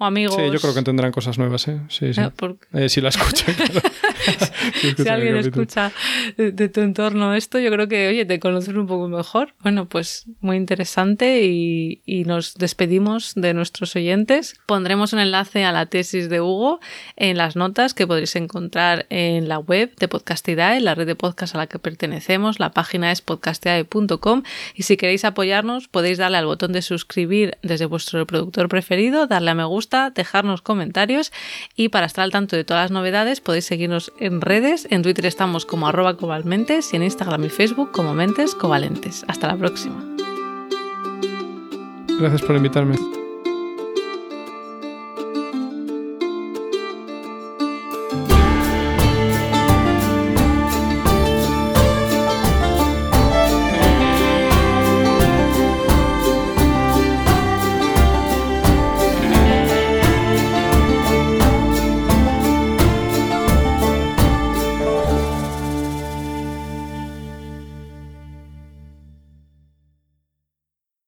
[0.05, 0.35] Amigos.
[0.35, 1.79] Sí, yo creo que tendrán cosas nuevas, ¿eh?
[1.89, 2.21] Sí, sí.
[2.21, 2.31] Ah,
[2.73, 3.55] eh, si la escuchan,
[4.97, 5.91] si, alguien escucha
[6.37, 9.53] de, tu entorno esto, yo creo que, oye, te conoces un poco mejor.
[9.61, 14.59] Bueno, pues muy interesante y, y, nos despedimos de nuestros oyentes.
[14.65, 16.79] Pondremos un enlace a la tesis de Hugo
[17.15, 21.55] en las notas que podréis encontrar en la web de Podcastidae, la red de podcast
[21.55, 22.59] a la que pertenecemos.
[22.59, 24.43] La página es podcastidae.com
[24.75, 29.51] y si queréis apoyarnos podéis darle al botón de suscribir desde vuestro reproductor preferido, darle
[29.51, 29.63] a me
[30.13, 31.31] dejarnos comentarios
[31.75, 34.87] y para estar al tanto de todas las novedades podéis seguirnos en redes.
[34.89, 39.23] En Twitter estamos como arroba cobalmentes y en Instagram y Facebook como mentes covalentes.
[39.27, 40.03] Hasta la próxima.
[42.19, 43.22] Gracias por invitarme.